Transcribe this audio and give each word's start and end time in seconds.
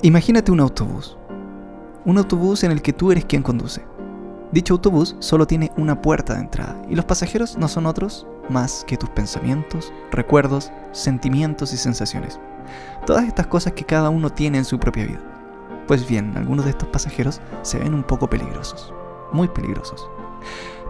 Imagínate 0.00 0.50
un 0.50 0.60
autobús. 0.60 1.16
Un 2.04 2.18
autobús 2.18 2.64
en 2.64 2.72
el 2.72 2.82
que 2.82 2.92
tú 2.92 3.12
eres 3.12 3.24
quien 3.24 3.42
conduce. 3.42 3.84
Dicho 4.50 4.74
autobús 4.74 5.16
solo 5.20 5.46
tiene 5.46 5.70
una 5.76 6.00
puerta 6.00 6.34
de 6.34 6.40
entrada 6.40 6.80
y 6.88 6.96
los 6.96 7.04
pasajeros 7.04 7.56
no 7.56 7.68
son 7.68 7.86
otros 7.86 8.26
más 8.48 8.84
que 8.86 8.96
tus 8.96 9.08
pensamientos, 9.10 9.92
recuerdos, 10.10 10.72
sentimientos 10.90 11.72
y 11.72 11.76
sensaciones. 11.76 12.40
Todas 13.06 13.26
estas 13.26 13.46
cosas 13.46 13.74
que 13.74 13.84
cada 13.84 14.10
uno 14.10 14.30
tiene 14.30 14.58
en 14.58 14.64
su 14.64 14.78
propia 14.78 15.06
vida. 15.06 15.20
Pues 15.86 16.06
bien, 16.06 16.36
algunos 16.36 16.64
de 16.64 16.72
estos 16.72 16.88
pasajeros 16.88 17.40
se 17.62 17.78
ven 17.78 17.94
un 17.94 18.02
poco 18.02 18.28
peligrosos, 18.28 18.92
muy 19.32 19.48
peligrosos. 19.48 20.08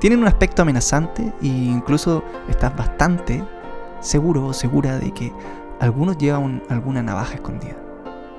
Tienen 0.00 0.20
un 0.20 0.26
aspecto 0.26 0.62
amenazante 0.62 1.32
e 1.42 1.46
incluso 1.46 2.24
estás 2.48 2.74
bastante 2.76 3.44
seguro 4.00 4.46
o 4.46 4.52
segura 4.52 4.98
de 4.98 5.12
que 5.12 5.32
algunos 5.80 6.16
llevan 6.16 6.62
alguna 6.68 7.02
navaja 7.02 7.34
escondida. 7.34 7.81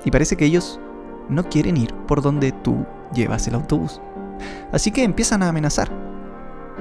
Y 0.04 0.10
parece 0.10 0.36
que 0.36 0.44
ellos 0.44 0.80
no 1.28 1.48
quieren 1.48 1.76
ir 1.76 1.94
por 2.06 2.22
donde 2.22 2.52
tú 2.52 2.84
llevas 3.14 3.46
el 3.48 3.54
autobús. 3.54 4.00
Así 4.72 4.90
que 4.90 5.04
empiezan 5.04 5.42
a 5.42 5.48
amenazar. 5.48 5.90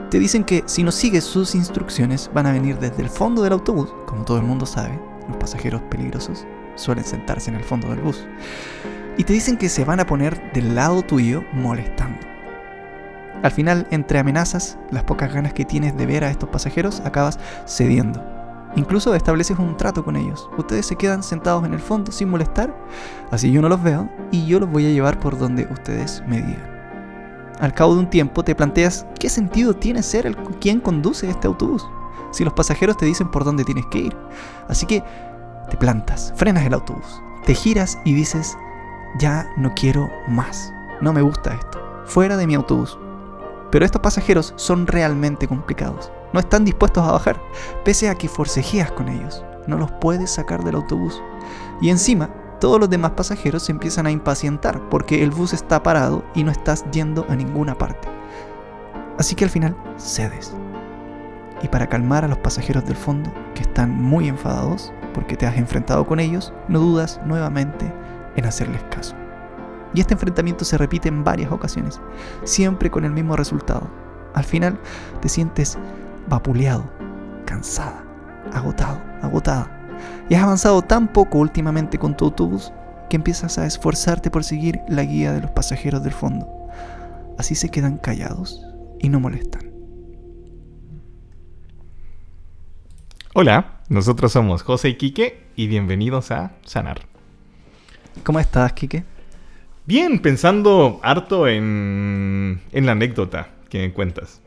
Te 0.10 0.20
dicen 0.20 0.44
que 0.44 0.64
si 0.66 0.84
no 0.84 0.92
sigues 0.92 1.24
sus 1.24 1.56
instrucciones 1.56 2.30
van 2.34 2.46
a 2.46 2.52
venir 2.52 2.78
desde 2.78 3.02
el 3.02 3.10
fondo 3.10 3.42
del 3.42 3.54
autobús, 3.54 3.94
como 4.06 4.24
todo 4.26 4.38
el 4.38 4.44
mundo 4.44 4.66
sabe, 4.66 5.00
los 5.28 5.38
pasajeros 5.38 5.82
peligrosos 5.84 6.46
suelen 6.76 7.06
sentarse 7.06 7.50
en 7.50 7.56
el 7.56 7.64
fondo 7.64 7.90
del 7.90 8.02
bus. 8.02 8.28
Y 9.18 9.24
te 9.24 9.34
dicen 9.34 9.58
que 9.58 9.70
se 9.70 9.86
van 9.86 10.00
a 10.00 10.06
poner 10.06 10.52
del 10.54 10.76
lado 10.76 11.02
tuyo 11.04 11.44
molestando. 11.54 12.20
Al 13.44 13.52
final, 13.52 13.88
entre 13.92 14.20
amenazas, 14.20 14.78
las 14.90 15.04
pocas 15.04 15.34
ganas 15.34 15.54
que 15.54 15.66
tienes 15.66 15.96
de 15.98 16.06
ver 16.06 16.24
a 16.24 16.32
estos 16.32 16.50
pasajeros, 16.50 17.02
acabas 17.02 17.40
cediendo 17.68 18.33
Incluso 18.76 19.14
estableces 19.14 19.60
un 19.60 19.78
trato 19.78 20.04
con 20.04 20.16
ellos. 20.16 20.50
Ustedes 20.58 20.86
se 20.88 20.96
quedan 20.96 21.22
sentados 21.22 21.64
en 21.66 21.74
el 21.74 21.80
fondo 21.80 22.12
sin 22.12 22.30
molestar, 22.30 22.76
así 23.32 23.52
yo 23.52 23.62
no 23.62 23.70
los 23.70 23.84
veo 23.84 24.10
y 24.32 24.46
yo 24.48 24.60
los 24.60 24.70
voy 24.70 24.88
a 24.88 24.90
llevar 24.90 25.20
por 25.20 25.38
donde 25.38 25.68
ustedes 25.72 26.24
me 26.28 26.38
digan. 26.38 26.74
Al 27.60 27.74
cabo 27.74 27.94
de 27.94 28.00
un 28.00 28.10
tiempo 28.10 28.44
te 28.44 28.56
planteas 28.56 29.06
qué 29.20 29.30
sentido 29.30 29.76
tiene 29.76 30.02
ser 30.02 30.26
el 30.26 30.36
quien 30.60 30.80
conduce 30.80 31.30
este 31.30 31.48
autobús, 31.48 31.88
si 32.32 32.44
los 32.44 32.54
pasajeros 32.54 32.98
te 32.98 33.06
dicen 33.06 33.30
por 33.30 33.44
dónde 33.44 33.64
tienes 33.64 33.86
que 33.88 34.00
ir. 34.00 34.18
Así 34.68 34.88
que 34.88 35.04
te 35.70 35.78
plantas, 35.78 36.34
frenas 36.36 36.66
el 36.66 36.74
autobús, 36.74 37.22
te 37.46 37.54
giras 37.54 38.00
y 38.06 38.14
dices, 38.14 38.58
ya 39.20 39.48
no 39.56 39.72
quiero 39.76 40.10
más, 40.28 40.74
no 41.00 41.14
me 41.14 41.22
gusta 41.22 41.54
esto, 41.54 41.80
fuera 42.06 42.38
de 42.38 42.48
mi 42.48 42.56
autobús. 42.56 42.98
Pero 43.70 43.86
estos 43.86 44.02
pasajeros 44.02 44.54
son 44.56 44.88
realmente 44.88 45.48
complicados 45.48 46.12
no 46.34 46.40
están 46.40 46.66
dispuestos 46.66 47.08
a 47.08 47.12
bajar, 47.12 47.40
pese 47.86 48.10
a 48.10 48.16
que 48.16 48.28
forcejeas 48.28 48.92
con 48.92 49.08
ellos. 49.08 49.46
No 49.68 49.78
los 49.78 49.92
puedes 49.94 50.32
sacar 50.32 50.64
del 50.64 50.76
autobús. 50.76 51.22
Y 51.80 51.90
encima, 51.90 52.30
todos 52.60 52.80
los 52.80 52.90
demás 52.90 53.12
pasajeros 53.12 53.64
se 53.64 53.72
empiezan 53.72 54.08
a 54.08 54.12
impacientar 54.12 54.90
porque 54.90 55.24
el 55.24 55.32
bus 55.32 55.54
está 55.54 55.84
parado 55.84 56.24
y 56.34 56.44
no 56.44 56.52
estás 56.52 56.86
yendo 56.92 57.26
a 57.30 57.36
ninguna 57.36 57.78
parte. 57.78 58.08
Así 59.18 59.36
que 59.36 59.46
al 59.46 59.50
final 59.50 59.76
cedes. 59.98 60.56
Y 61.62 61.68
para 61.68 61.88
calmar 61.88 62.26
a 62.26 62.28
los 62.28 62.40
pasajeros 62.40 62.86
del 62.86 62.98
fondo, 62.98 63.32
que 63.54 63.62
están 63.62 64.02
muy 64.02 64.28
enfadados 64.28 64.92
porque 65.14 65.38
te 65.38 65.46
has 65.46 65.58
enfrentado 65.58 66.06
con 66.06 66.20
ellos, 66.20 66.52
no 66.68 66.80
dudas 66.80 67.22
nuevamente 67.26 67.94
en 68.36 68.46
hacerles 68.46 68.84
caso. 68.84 69.16
Y 69.94 70.02
este 70.02 70.16
enfrentamiento 70.16 70.66
se 70.66 70.78
repite 70.78 71.08
en 71.08 71.24
varias 71.24 71.52
ocasiones, 71.52 72.02
siempre 72.44 72.90
con 72.90 73.06
el 73.06 73.12
mismo 73.12 73.36
resultado. 73.36 73.88
Al 74.34 74.44
final 74.44 74.80
te 75.22 75.30
sientes 75.30 75.78
vapuleado, 76.28 76.90
cansada, 77.46 78.04
agotado, 78.54 79.02
agotada. 79.22 79.70
Y 80.30 80.36
has 80.36 80.44
avanzado 80.44 80.82
tan 80.82 81.08
poco 81.08 81.40
últimamente 81.40 81.98
con 81.98 82.16
tu 82.16 82.26
autobús 82.26 82.74
que 83.10 83.16
empiezas 83.16 83.58
a 83.58 83.66
esforzarte 83.66 84.32
por 84.32 84.44
seguir 84.44 84.80
la 84.88 85.04
guía 85.04 85.34
de 85.34 85.42
los 85.42 85.52
pasajeros 85.52 86.04
del 86.04 86.14
fondo. 86.14 86.48
Así 87.38 87.56
se 87.56 87.70
quedan 87.70 87.98
callados 87.98 88.66
y 89.00 89.10
no 89.10 89.20
molestan. 89.20 89.72
Hola, 93.36 93.82
nosotros 93.90 94.32
somos 94.32 94.62
José 94.62 94.90
y 94.90 94.96
Quique 94.96 95.48
y 95.56 95.68
bienvenidos 95.68 96.32
a 96.32 96.52
Sanar. 96.66 97.02
¿Cómo 98.24 98.40
estás, 98.40 98.74
Quique? 98.74 99.04
Bien, 99.86 100.20
pensando 100.20 101.00
harto 101.04 101.48
en, 101.48 102.62
en 102.72 102.86
la 102.86 102.92
anécdota 102.92 103.50
que 103.70 103.80
me 103.80 103.92
cuentas 103.92 104.43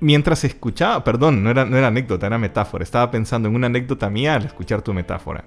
mientras 0.00 0.44
escuchaba, 0.44 1.04
perdón, 1.04 1.44
no 1.44 1.50
era, 1.50 1.62
anécdota, 1.62 2.26
era 2.26 2.38
metáfora. 2.38 2.82
Estaba 2.82 3.10
pensando 3.10 3.48
en 3.48 3.54
una 3.54 3.66
anécdota 3.66 4.10
mía 4.10 4.34
al 4.34 4.46
escuchar 4.46 4.82
tu 4.82 4.92
metáfora. 4.92 5.44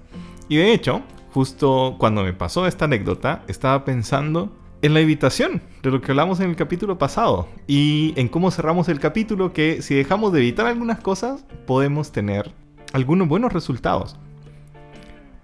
Y 0.48 0.58
de 0.58 0.74
hecho, 0.74 1.02
justo 1.34 1.96
cuando 1.98 2.24
me 2.24 2.34
pasó 2.34 2.68
esta 2.68 2.86
anécdota, 2.86 3.44
estaba 3.48 3.84
pensando 3.84 4.56
en 4.82 4.94
la 4.94 5.00
evitación 5.00 5.62
de 5.82 5.92
lo 5.92 6.02
que 6.02 6.12
hablamos 6.12 6.40
en 6.40 6.50
el 6.50 6.56
capítulo 6.56 6.98
pasado 6.98 7.48
y 7.68 8.14
en 8.18 8.28
cómo 8.28 8.52
cerramos 8.52 8.90
el 8.90 9.00
capítulo 9.00 9.54
que 9.54 9.82
si 9.82 9.96
dejamos 9.96 10.34
de 10.34 10.40
evitar 10.40 10.66
algunas 10.66 11.00
cosas 11.00 11.46
podemos 11.66 12.12
tener 12.12 12.52
algunos 12.92 13.30
buenos 13.30 13.54
resultados. 13.54 14.18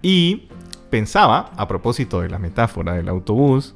Y 0.02 0.48
pensaba, 0.90 1.52
a 1.56 1.68
propósito 1.68 2.20
de 2.20 2.28
la 2.28 2.38
metáfora 2.38 2.94
del 2.94 3.08
autobús, 3.08 3.74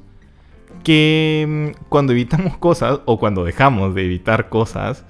que 0.83 1.73
mm, 1.75 1.85
cuando 1.89 2.13
evitamos 2.13 2.57
cosas 2.57 2.99
o 3.05 3.19
cuando 3.19 3.43
dejamos 3.43 3.95
de 3.95 4.05
evitar 4.05 4.49
cosas, 4.49 5.03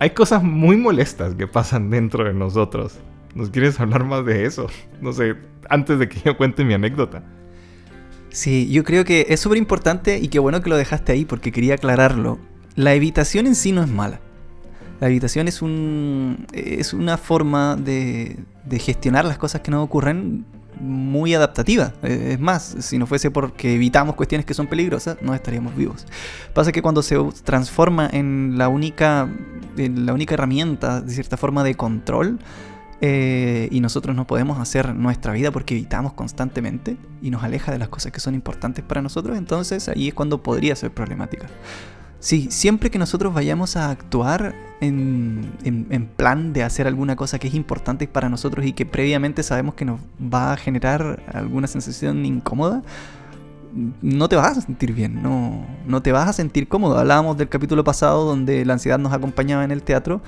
hay 0.00 0.10
cosas 0.10 0.42
muy 0.42 0.78
molestas 0.78 1.34
que 1.34 1.46
pasan 1.46 1.90
dentro 1.90 2.24
de 2.24 2.32
nosotros. 2.32 2.98
¿Nos 3.34 3.50
quieres 3.50 3.78
hablar 3.78 4.04
más 4.04 4.24
de 4.24 4.46
eso? 4.46 4.66
No 5.02 5.12
sé, 5.12 5.36
antes 5.68 5.98
de 5.98 6.08
que 6.08 6.18
yo 6.24 6.38
cuente 6.38 6.64
mi 6.64 6.72
anécdota. 6.72 7.22
Sí, 8.30 8.70
yo 8.70 8.82
creo 8.82 9.04
que 9.04 9.26
es 9.28 9.40
súper 9.40 9.58
importante 9.58 10.18
y 10.18 10.28
qué 10.28 10.38
bueno 10.38 10.62
que 10.62 10.70
lo 10.70 10.78
dejaste 10.78 11.12
ahí 11.12 11.26
porque 11.26 11.52
quería 11.52 11.74
aclararlo. 11.74 12.38
La 12.76 12.94
evitación 12.94 13.46
en 13.46 13.54
sí 13.54 13.72
no 13.72 13.82
es 13.82 13.90
mala. 13.90 14.20
La 15.00 15.08
evitación 15.08 15.48
es, 15.48 15.60
un, 15.60 16.46
es 16.54 16.94
una 16.94 17.18
forma 17.18 17.76
de, 17.76 18.38
de 18.64 18.78
gestionar 18.78 19.26
las 19.26 19.36
cosas 19.36 19.60
que 19.60 19.70
no 19.70 19.82
ocurren 19.82 20.46
muy 20.78 21.34
adaptativa. 21.34 21.92
Eh, 22.02 22.32
es 22.32 22.40
más, 22.40 22.76
si 22.80 22.98
no 22.98 23.06
fuese 23.06 23.30
porque 23.30 23.74
evitamos 23.74 24.14
cuestiones 24.14 24.46
que 24.46 24.54
son 24.54 24.66
peligrosas, 24.66 25.16
no 25.22 25.34
estaríamos 25.34 25.76
vivos. 25.76 26.06
Pasa 26.54 26.72
que 26.72 26.82
cuando 26.82 27.02
se 27.02 27.16
transforma 27.44 28.08
en 28.12 28.54
la 28.56 28.68
única, 28.68 29.28
en 29.76 30.06
la 30.06 30.14
única 30.14 30.34
herramienta, 30.34 31.00
de 31.00 31.12
cierta 31.12 31.36
forma, 31.36 31.64
de 31.64 31.74
control, 31.74 32.38
eh, 33.02 33.68
y 33.70 33.80
nosotros 33.80 34.14
no 34.14 34.26
podemos 34.26 34.58
hacer 34.58 34.94
nuestra 34.94 35.32
vida 35.32 35.50
porque 35.50 35.74
evitamos 35.74 36.12
constantemente 36.12 36.98
y 37.22 37.30
nos 37.30 37.42
aleja 37.42 37.72
de 37.72 37.78
las 37.78 37.88
cosas 37.88 38.12
que 38.12 38.20
son 38.20 38.34
importantes 38.34 38.84
para 38.84 39.00
nosotros, 39.00 39.38
entonces 39.38 39.88
ahí 39.88 40.08
es 40.08 40.14
cuando 40.14 40.42
podría 40.42 40.76
ser 40.76 40.90
problemática. 40.90 41.46
Sí, 42.20 42.48
siempre 42.50 42.90
que 42.90 42.98
nosotros 42.98 43.32
vayamos 43.32 43.76
a 43.76 43.90
actuar 43.90 44.54
en, 44.82 46.10
plan 46.16 46.52
de 46.52 46.62
hacer 46.62 46.86
alguna 46.86 47.16
cosa 47.16 47.38
que 47.38 47.48
es 47.48 47.54
importante 47.54 48.06
para 48.06 48.28
nosotros 48.28 48.66
y 48.66 48.74
que 48.74 48.84
previamente 48.84 49.42
sabemos 49.42 49.74
que 49.74 49.86
nos 49.86 50.00
va 50.22 50.52
a 50.52 50.56
generar 50.58 51.22
alguna 51.32 51.66
sensación 51.66 52.26
incómoda, 52.26 52.82
no 54.02 54.28
te 54.28 54.36
vas 54.36 54.58
a 54.58 54.60
sentir 54.60 54.92
bien, 54.92 55.22
no, 55.22 55.64
no 55.86 56.02
te 56.02 56.12
vas 56.12 56.28
a 56.28 56.34
sentir 56.34 56.68
cómodo. 56.68 56.98
Hablábamos 56.98 57.38
del 57.38 57.48
capítulo 57.48 57.84
pasado 57.84 58.26
donde 58.26 58.66
la 58.66 58.74
ansiedad 58.74 58.98
nos 58.98 59.14
acompañaba 59.14 59.64
en 59.64 59.70
el 59.70 59.82
teatro. 59.82 60.20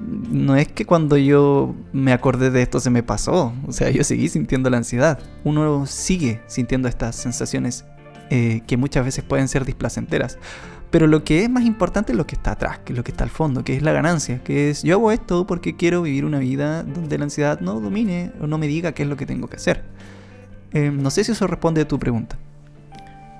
No 0.00 0.56
es 0.56 0.66
que 0.66 0.84
cuando 0.84 1.16
yo 1.16 1.76
me 1.92 2.12
acordé 2.12 2.50
de 2.50 2.62
esto 2.62 2.80
se 2.80 2.90
me 2.90 3.04
pasó, 3.04 3.52
o 3.68 3.72
sea, 3.72 3.90
yo 3.90 4.02
seguí 4.02 4.28
sintiendo 4.28 4.70
la 4.70 4.78
ansiedad. 4.78 5.20
Uno 5.44 5.86
sigue 5.86 6.40
sintiendo 6.48 6.88
estas 6.88 7.14
sensaciones 7.14 7.84
eh, 8.34 8.62
que 8.66 8.78
muchas 8.78 9.04
veces 9.04 9.22
pueden 9.22 9.46
ser 9.46 9.66
displacenteras. 9.66 10.38
Pero 10.90 11.06
lo 11.06 11.22
que 11.22 11.42
es 11.42 11.50
más 11.50 11.66
importante 11.66 12.12
es 12.12 12.16
lo 12.16 12.26
que 12.26 12.34
está 12.34 12.52
atrás, 12.52 12.78
que 12.78 12.94
es 12.94 12.96
lo 12.96 13.04
que 13.04 13.10
está 13.10 13.24
al 13.24 13.30
fondo, 13.30 13.62
que 13.62 13.76
es 13.76 13.82
la 13.82 13.92
ganancia, 13.92 14.42
que 14.42 14.70
es 14.70 14.82
yo 14.82 14.94
hago 14.94 15.12
esto 15.12 15.46
porque 15.46 15.76
quiero 15.76 16.00
vivir 16.00 16.24
una 16.24 16.38
vida 16.38 16.82
donde 16.82 17.18
la 17.18 17.24
ansiedad 17.24 17.60
no 17.60 17.78
domine 17.78 18.32
o 18.40 18.46
no 18.46 18.56
me 18.56 18.68
diga 18.68 18.92
qué 18.92 19.02
es 19.02 19.08
lo 19.10 19.18
que 19.18 19.26
tengo 19.26 19.48
que 19.48 19.56
hacer. 19.56 19.84
Eh, 20.72 20.90
no 20.90 21.10
sé 21.10 21.24
si 21.24 21.32
eso 21.32 21.46
responde 21.46 21.82
a 21.82 21.88
tu 21.88 21.98
pregunta. 21.98 22.38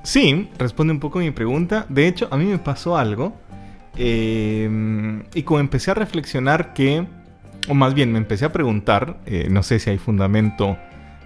Sí, 0.02 0.50
responde 0.58 0.92
un 0.92 1.00
poco 1.00 1.20
a 1.20 1.22
mi 1.22 1.30
pregunta. 1.30 1.86
De 1.88 2.06
hecho, 2.06 2.28
a 2.30 2.36
mí 2.36 2.44
me 2.44 2.58
pasó 2.58 2.98
algo. 2.98 3.34
Eh, 3.96 5.22
y 5.32 5.42
como 5.44 5.60
empecé 5.60 5.92
a 5.92 5.94
reflexionar 5.94 6.74
que, 6.74 7.06
o 7.66 7.72
más 7.72 7.94
bien 7.94 8.12
me 8.12 8.18
empecé 8.18 8.44
a 8.44 8.52
preguntar, 8.52 9.20
no 9.48 9.62
sé 9.62 9.78
si 9.78 9.88
hay 9.88 9.96
fundamento 9.96 10.76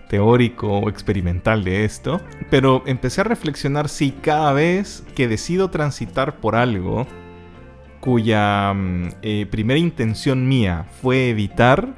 teórico 0.08 0.78
o 0.78 0.88
experimental 0.88 1.64
de 1.64 1.84
esto, 1.84 2.20
pero 2.50 2.82
empecé 2.86 3.22
a 3.22 3.24
reflexionar 3.24 3.88
si 3.88 4.12
cada 4.12 4.52
vez 4.52 5.04
que 5.14 5.28
decido 5.28 5.70
transitar 5.70 6.36
por 6.36 6.56
algo 6.56 7.06
cuya 8.00 8.72
mm, 8.72 9.08
eh, 9.22 9.46
primera 9.50 9.78
intención 9.78 10.46
mía 10.46 10.86
fue 11.02 11.28
evitar, 11.30 11.88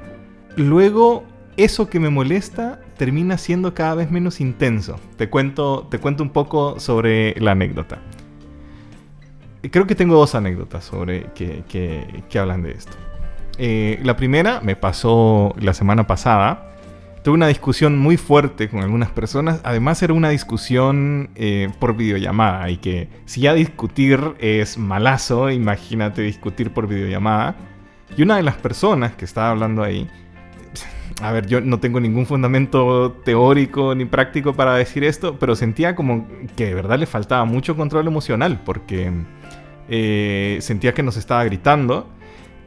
luego 0.55 1.23
eso 1.55 1.89
que 1.89 1.99
me 1.99 2.09
molesta 2.09 2.79
termina 2.97 3.37
siendo 3.37 3.73
cada 3.73 3.95
vez 3.95 4.09
menos 4.09 4.41
intenso. 4.41 4.99
Te 5.17 5.29
cuento, 5.29 5.87
te 5.91 5.99
cuento 5.99 6.23
un 6.23 6.29
poco 6.29 6.79
sobre 6.79 7.35
la 7.39 7.51
anécdota. 7.51 7.99
Creo 9.71 9.85
que 9.85 9.93
tengo 9.93 10.15
dos 10.15 10.35
anécdotas 10.35 10.85
sobre 10.85 11.25
que, 11.35 11.63
que, 11.67 12.39
hablan 12.39 12.63
de 12.63 12.71
esto. 12.71 12.93
Eh, 13.57 13.99
la 14.03 14.15
primera 14.15 14.61
me 14.61 14.77
pasó 14.77 15.53
la 15.59 15.73
semana 15.73 16.07
pasada 16.07 16.77
tuve 17.23 17.35
una 17.35 17.47
discusión 17.47 17.97
muy 17.97 18.17
fuerte 18.17 18.69
con 18.69 18.81
algunas 18.81 19.09
personas. 19.09 19.61
Además 19.63 20.01
era 20.01 20.13
una 20.13 20.29
discusión 20.29 21.29
eh, 21.35 21.69
por 21.79 21.95
videollamada 21.95 22.69
y 22.69 22.77
que 22.77 23.09
si 23.25 23.41
ya 23.41 23.53
discutir 23.53 24.19
es 24.39 24.77
malazo, 24.77 25.49
imagínate 25.49 26.21
discutir 26.21 26.71
por 26.71 26.87
videollamada. 26.87 27.55
Y 28.15 28.23
una 28.23 28.37
de 28.37 28.43
las 28.43 28.55
personas 28.55 29.15
que 29.15 29.25
estaba 29.25 29.51
hablando 29.51 29.83
ahí, 29.83 30.09
a 31.21 31.31
ver, 31.31 31.47
yo 31.47 31.61
no 31.61 31.79
tengo 31.79 31.99
ningún 31.99 32.25
fundamento 32.25 33.11
teórico 33.23 33.93
ni 33.95 34.05
práctico 34.05 34.53
para 34.53 34.75
decir 34.75 35.03
esto, 35.03 35.37
pero 35.39 35.55
sentía 35.55 35.95
como 35.95 36.27
que 36.55 36.67
de 36.67 36.73
verdad 36.73 36.97
le 36.99 37.05
faltaba 37.05 37.45
mucho 37.45 37.75
control 37.75 38.07
emocional 38.07 38.61
porque 38.63 39.11
eh, 39.89 40.57
sentía 40.61 40.93
que 40.93 41.03
nos 41.03 41.17
estaba 41.17 41.43
gritando 41.43 42.07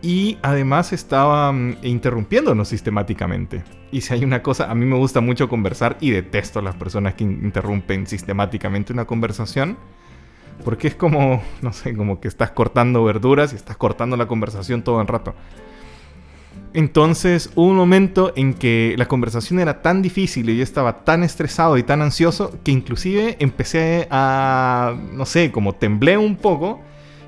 y 0.02 0.36
además 0.42 0.92
estaba 0.92 1.52
mm, 1.52 1.78
interrumpiéndonos 1.84 2.68
sistemáticamente. 2.68 3.62
Y 3.92 4.00
si 4.00 4.12
hay 4.12 4.24
una 4.24 4.42
cosa, 4.42 4.70
a 4.70 4.74
mí 4.74 4.84
me 4.84 4.96
gusta 4.96 5.20
mucho 5.20 5.48
conversar 5.48 5.96
y 6.00 6.10
detesto 6.10 6.58
a 6.58 6.62
las 6.62 6.74
personas 6.74 7.14
que 7.14 7.24
interrumpen 7.24 8.06
sistemáticamente 8.06 8.92
una 8.92 9.04
conversación. 9.04 9.78
Porque 10.64 10.88
es 10.88 10.94
como, 10.96 11.42
no 11.62 11.72
sé, 11.72 11.96
como 11.96 12.20
que 12.20 12.28
estás 12.28 12.50
cortando 12.50 13.04
verduras 13.04 13.52
y 13.52 13.56
estás 13.56 13.76
cortando 13.76 14.16
la 14.16 14.26
conversación 14.26 14.82
todo 14.82 15.00
el 15.00 15.06
rato. 15.06 15.34
Entonces 16.74 17.50
hubo 17.54 17.68
un 17.68 17.76
momento 17.76 18.32
en 18.34 18.54
que 18.54 18.94
la 18.96 19.06
conversación 19.06 19.60
era 19.60 19.82
tan 19.82 20.00
difícil 20.02 20.48
y 20.48 20.56
yo 20.56 20.62
estaba 20.62 21.04
tan 21.04 21.22
estresado 21.22 21.76
y 21.76 21.82
tan 21.82 22.00
ansioso 22.00 22.58
que 22.64 22.72
inclusive 22.72 23.36
empecé 23.40 24.08
a, 24.10 24.94
no 25.12 25.26
sé, 25.26 25.52
como 25.52 25.74
temblé 25.74 26.16
un 26.16 26.36
poco 26.36 26.80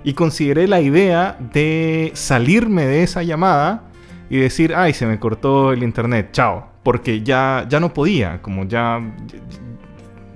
y 0.04 0.12
consideré 0.12 0.68
la 0.68 0.82
idea 0.82 1.36
de 1.52 2.12
salirme 2.14 2.84
de 2.84 3.02
esa 3.02 3.22
llamada 3.22 3.84
y 4.28 4.36
decir, 4.36 4.74
ay, 4.76 4.92
se 4.92 5.06
me 5.06 5.18
cortó 5.18 5.72
el 5.72 5.82
internet, 5.82 6.28
chao, 6.32 6.68
porque 6.82 7.22
ya, 7.22 7.66
ya 7.68 7.80
no 7.80 7.94
podía, 7.94 8.42
como 8.42 8.66
ya, 8.66 9.00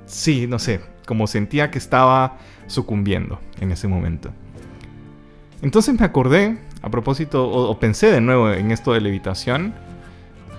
sí, 0.06 0.47
no 0.47 0.59
sé, 0.59 0.81
como 1.06 1.26
sentía 1.26 1.70
que 1.70 1.76
estaba 1.76 2.38
sucumbiendo 2.67 3.38
en 3.61 3.70
ese 3.70 3.88
momento. 3.88 4.31
Entonces 5.61 5.99
me 5.99 6.06
acordé, 6.06 6.59
a 6.81 6.91
propósito, 6.91 7.47
o, 7.47 7.79
pensé 7.79 8.11
de 8.11 8.23
nuevo 8.23 8.50
en 8.50 8.71
esto 8.71 8.94
de 8.94 9.03
levitación, 9.03 9.75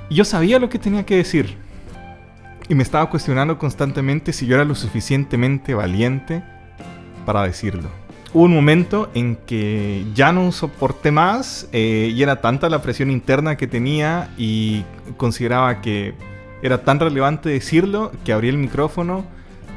y 0.10 0.16
yo 0.16 0.24
sabía 0.24 0.60
lo 0.60 0.70
que 0.70 0.78
tenía 0.78 1.06
que 1.06 1.16
decir. 1.16 1.58
Y 2.68 2.76
me 2.76 2.84
estaba 2.84 3.10
cuestionando 3.10 3.58
constantemente 3.58 4.34
si 4.34 4.46
yo 4.46 4.54
era 4.54 4.66
lo 4.66 4.76
suficientemente 4.76 5.74
valiente 5.74 6.44
para 7.26 7.44
decirlo 7.44 7.90
hubo 8.34 8.44
un 8.44 8.54
momento 8.54 9.10
en 9.14 9.36
que 9.36 10.06
ya 10.14 10.32
no 10.32 10.52
soporté 10.52 11.12
más 11.12 11.68
eh, 11.72 12.12
y 12.14 12.22
era 12.22 12.42
tanta 12.42 12.70
la 12.70 12.82
presión 12.82 13.10
interna 13.12 13.58
que 13.58 13.68
tenía 13.68 14.30
y 14.38 14.84
consideraba 15.18 15.82
que 15.82 16.14
era 16.62 16.84
tan 16.84 17.00
relevante 17.00 17.50
decirlo 17.50 18.12
que 18.24 18.34
abrí 18.34 18.50
el 18.50 18.58
micrófono 18.58 19.26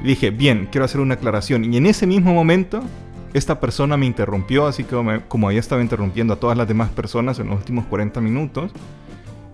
y 0.02 0.06
dije, 0.08 0.30
bien, 0.30 0.68
quiero 0.70 0.84
hacer 0.84 1.00
una 1.00 1.14
aclaración. 1.14 1.72
Y 1.72 1.76
en 1.76 1.86
ese 1.86 2.06
mismo 2.06 2.34
momento, 2.34 2.82
esta 3.34 3.60
persona 3.60 3.96
me 3.96 4.06
interrumpió, 4.06 4.66
así 4.66 4.82
que 4.82 5.20
como 5.28 5.46
había 5.46 5.60
estado 5.60 5.80
interrumpiendo 5.80 6.34
a 6.34 6.36
todas 6.36 6.58
las 6.58 6.66
demás 6.66 6.90
personas 6.90 7.38
en 7.38 7.48
los 7.48 7.58
últimos 7.58 7.86
40 7.86 8.20
minutos, 8.20 8.72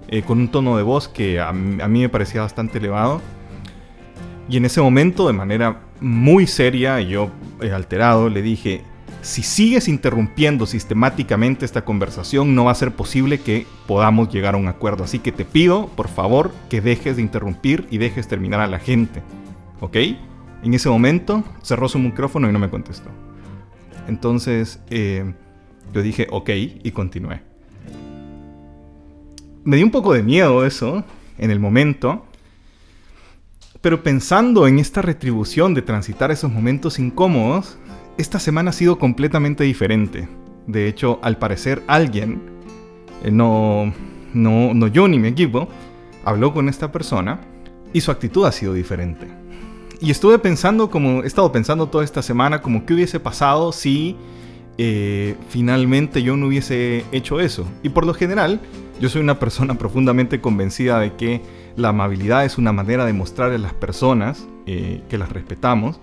eh, 0.08 0.22
con 0.22 0.38
un 0.38 0.48
tono 0.48 0.76
de 0.78 0.82
voz 0.82 1.06
que 1.06 1.38
a, 1.38 1.50
a 1.50 1.52
mí 1.52 2.00
me 2.00 2.08
parecía 2.08 2.40
bastante 2.40 2.78
elevado. 2.78 3.20
Y 4.48 4.56
en 4.56 4.64
ese 4.64 4.80
momento, 4.80 5.26
de 5.26 5.34
manera 5.34 5.80
muy 6.00 6.46
seria 6.46 7.00
y 7.00 7.08
yo 7.08 7.30
alterado 7.72 8.28
le 8.28 8.42
dije, 8.42 8.82
si 9.22 9.42
sigues 9.42 9.88
interrumpiendo 9.88 10.66
sistemáticamente 10.66 11.64
esta 11.64 11.84
conversación, 11.84 12.54
no 12.54 12.64
va 12.64 12.72
a 12.72 12.76
ser 12.76 12.92
posible 12.92 13.40
que 13.40 13.66
podamos 13.86 14.32
llegar 14.32 14.54
a 14.54 14.58
un 14.58 14.68
acuerdo. 14.68 15.04
Así 15.04 15.18
que 15.18 15.32
te 15.32 15.44
pido, 15.44 15.88
por 15.88 16.08
favor, 16.08 16.52
que 16.70 16.80
dejes 16.80 17.16
de 17.16 17.22
interrumpir 17.22 17.86
y 17.90 17.98
dejes 17.98 18.28
terminar 18.28 18.60
a 18.60 18.66
la 18.66 18.78
gente. 18.78 19.22
¿Ok? 19.80 19.96
En 20.62 20.74
ese 20.74 20.88
momento 20.88 21.44
cerró 21.62 21.88
su 21.88 21.98
micrófono 21.98 22.48
y 22.48 22.52
no 22.52 22.58
me 22.58 22.70
contestó. 22.70 23.10
Entonces 24.08 24.80
eh, 24.90 25.34
yo 25.92 26.02
dije, 26.02 26.26
ok, 26.30 26.50
y 26.50 26.90
continué. 26.92 27.42
Me 29.64 29.76
dio 29.76 29.84
un 29.84 29.92
poco 29.92 30.14
de 30.14 30.22
miedo 30.22 30.64
eso 30.64 31.04
en 31.36 31.50
el 31.50 31.60
momento, 31.60 32.24
pero 33.80 34.02
pensando 34.02 34.66
en 34.66 34.78
esta 34.78 35.02
retribución 35.02 35.74
de 35.74 35.82
transitar 35.82 36.30
esos 36.30 36.52
momentos 36.52 36.98
incómodos, 36.98 37.78
esta 38.16 38.40
semana 38.40 38.70
ha 38.70 38.72
sido 38.72 38.98
completamente 38.98 39.64
diferente. 39.64 40.28
De 40.66 40.88
hecho, 40.88 41.20
al 41.22 41.38
parecer 41.38 41.82
alguien, 41.86 42.42
eh, 43.22 43.30
no, 43.30 43.92
no, 44.34 44.74
no 44.74 44.86
yo 44.88 45.06
ni 45.06 45.18
mi 45.18 45.28
equipo, 45.28 45.68
habló 46.24 46.52
con 46.52 46.68
esta 46.68 46.90
persona 46.90 47.40
y 47.92 48.00
su 48.00 48.10
actitud 48.10 48.44
ha 48.44 48.52
sido 48.52 48.74
diferente. 48.74 49.28
Y 50.00 50.10
estuve 50.10 50.38
pensando, 50.38 50.90
como 50.90 51.22
he 51.22 51.26
estado 51.26 51.50
pensando 51.50 51.88
toda 51.88 52.04
esta 52.04 52.22
semana, 52.22 52.60
como 52.60 52.84
qué 52.84 52.94
hubiese 52.94 53.18
pasado 53.18 53.72
si 53.72 54.16
eh, 54.76 55.34
finalmente 55.48 56.22
yo 56.22 56.36
no 56.36 56.46
hubiese 56.46 57.04
hecho 57.10 57.40
eso. 57.40 57.66
Y 57.82 57.88
por 57.88 58.06
lo 58.06 58.14
general, 58.14 58.60
yo 59.00 59.08
soy 59.08 59.20
una 59.20 59.38
persona 59.38 59.74
profundamente 59.78 60.40
convencida 60.40 61.00
de 61.00 61.14
que 61.14 61.40
la 61.78 61.90
amabilidad 61.90 62.44
es 62.44 62.58
una 62.58 62.72
manera 62.72 63.06
de 63.06 63.12
mostrarle 63.12 63.54
a 63.54 63.58
las 63.58 63.72
personas 63.72 64.46
eh, 64.66 65.00
que 65.08 65.16
las 65.16 65.30
respetamos. 65.30 66.00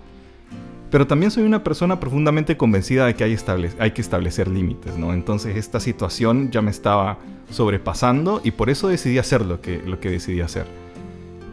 Pero 0.90 1.06
también 1.06 1.32
soy 1.32 1.44
una 1.44 1.64
persona 1.64 2.00
profundamente 2.00 2.56
convencida 2.56 3.06
de 3.06 3.16
que 3.16 3.26
hay, 3.26 3.38
hay 3.80 3.92
que 3.92 4.02
establecer 4.02 4.48
límites, 4.48 4.98
¿no? 4.98 5.14
Entonces 5.14 5.58
esta 5.58 5.82
situación 5.82 6.50
ya 6.52 6.62
me 6.62 6.72
estaba 6.72 7.18
sobrepasando 7.50 8.40
y 8.44 8.52
por 8.52 8.70
eso 8.70 8.88
decidí 8.88 9.18
hacer 9.18 9.46
lo 9.46 9.60
que, 9.60 9.82
lo 9.86 10.00
que 10.00 10.10
decidí 10.10 10.40
hacer. 10.40 10.66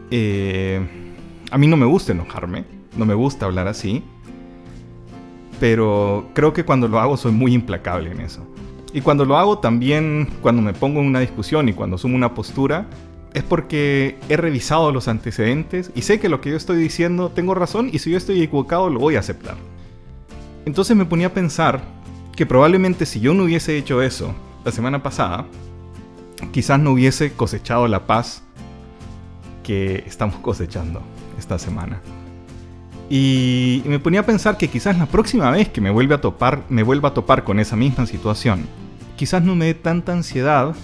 Eh, 0.09 0.79
a 1.51 1.57
mí 1.57 1.67
no 1.67 1.75
me 1.75 1.85
gusta 1.85 2.13
enojarme, 2.13 2.63
no 2.95 3.05
me 3.05 3.15
gusta 3.15 3.45
hablar 3.45 3.67
así, 3.67 4.03
pero 5.59 6.29
creo 6.33 6.53
que 6.53 6.63
cuando 6.63 6.87
lo 6.87 6.99
hago 6.99 7.17
soy 7.17 7.33
muy 7.33 7.53
implacable 7.53 8.11
en 8.11 8.21
eso. 8.21 8.47
Y 8.93 9.01
cuando 9.01 9.25
lo 9.25 9.37
hago 9.37 9.57
también, 9.57 10.29
cuando 10.41 10.61
me 10.61 10.71
pongo 10.71 11.01
en 11.01 11.07
una 11.07 11.19
discusión 11.19 11.67
y 11.67 11.73
cuando 11.73 11.95
asumo 11.95 12.15
una 12.15 12.33
postura, 12.33 12.85
es 13.33 13.43
porque 13.43 14.17
he 14.29 14.37
revisado 14.37 14.91
los 14.91 15.07
antecedentes 15.07 15.91
y 15.95 16.03
sé 16.03 16.19
que 16.19 16.29
lo 16.29 16.41
que 16.41 16.51
yo 16.51 16.57
estoy 16.57 16.77
diciendo 16.77 17.29
tengo 17.29 17.55
razón 17.55 17.89
y 17.91 17.99
si 17.99 18.11
yo 18.11 18.17
estoy 18.17 18.41
equivocado 18.41 18.89
lo 18.89 18.99
voy 18.99 19.15
a 19.15 19.19
aceptar. 19.19 19.55
Entonces 20.65 20.95
me 20.95 21.05
ponía 21.05 21.27
a 21.27 21.33
pensar 21.33 21.81
que 22.35 22.45
probablemente 22.45 23.05
si 23.05 23.19
yo 23.19 23.33
no 23.33 23.43
hubiese 23.43 23.77
hecho 23.77 24.01
eso 24.01 24.33
la 24.63 24.71
semana 24.71 25.03
pasada, 25.03 25.45
quizás 26.51 26.79
no 26.79 26.91
hubiese 26.91 27.33
cosechado 27.33 27.87
la 27.87 28.05
paz 28.05 28.43
que 29.63 30.03
estamos 30.05 30.35
cosechando 30.37 31.01
esta 31.37 31.57
semana. 31.57 32.01
Y 33.09 33.83
me 33.85 33.99
ponía 33.99 34.21
a 34.21 34.25
pensar 34.25 34.57
que 34.57 34.69
quizás 34.69 34.97
la 34.97 35.05
próxima 35.05 35.51
vez 35.51 35.69
que 35.69 35.81
me 35.81 35.91
vuelva 35.91 36.15
a 36.15 36.21
topar, 36.21 36.63
me 36.69 36.83
vuelva 36.83 37.09
a 37.09 37.13
topar 37.13 37.43
con 37.43 37.59
esa 37.59 37.75
misma 37.75 38.05
situación, 38.05 38.65
quizás 39.17 39.43
no 39.43 39.55
me 39.55 39.65
dé 39.65 39.73
tanta 39.73 40.13
ansiedad 40.13 40.75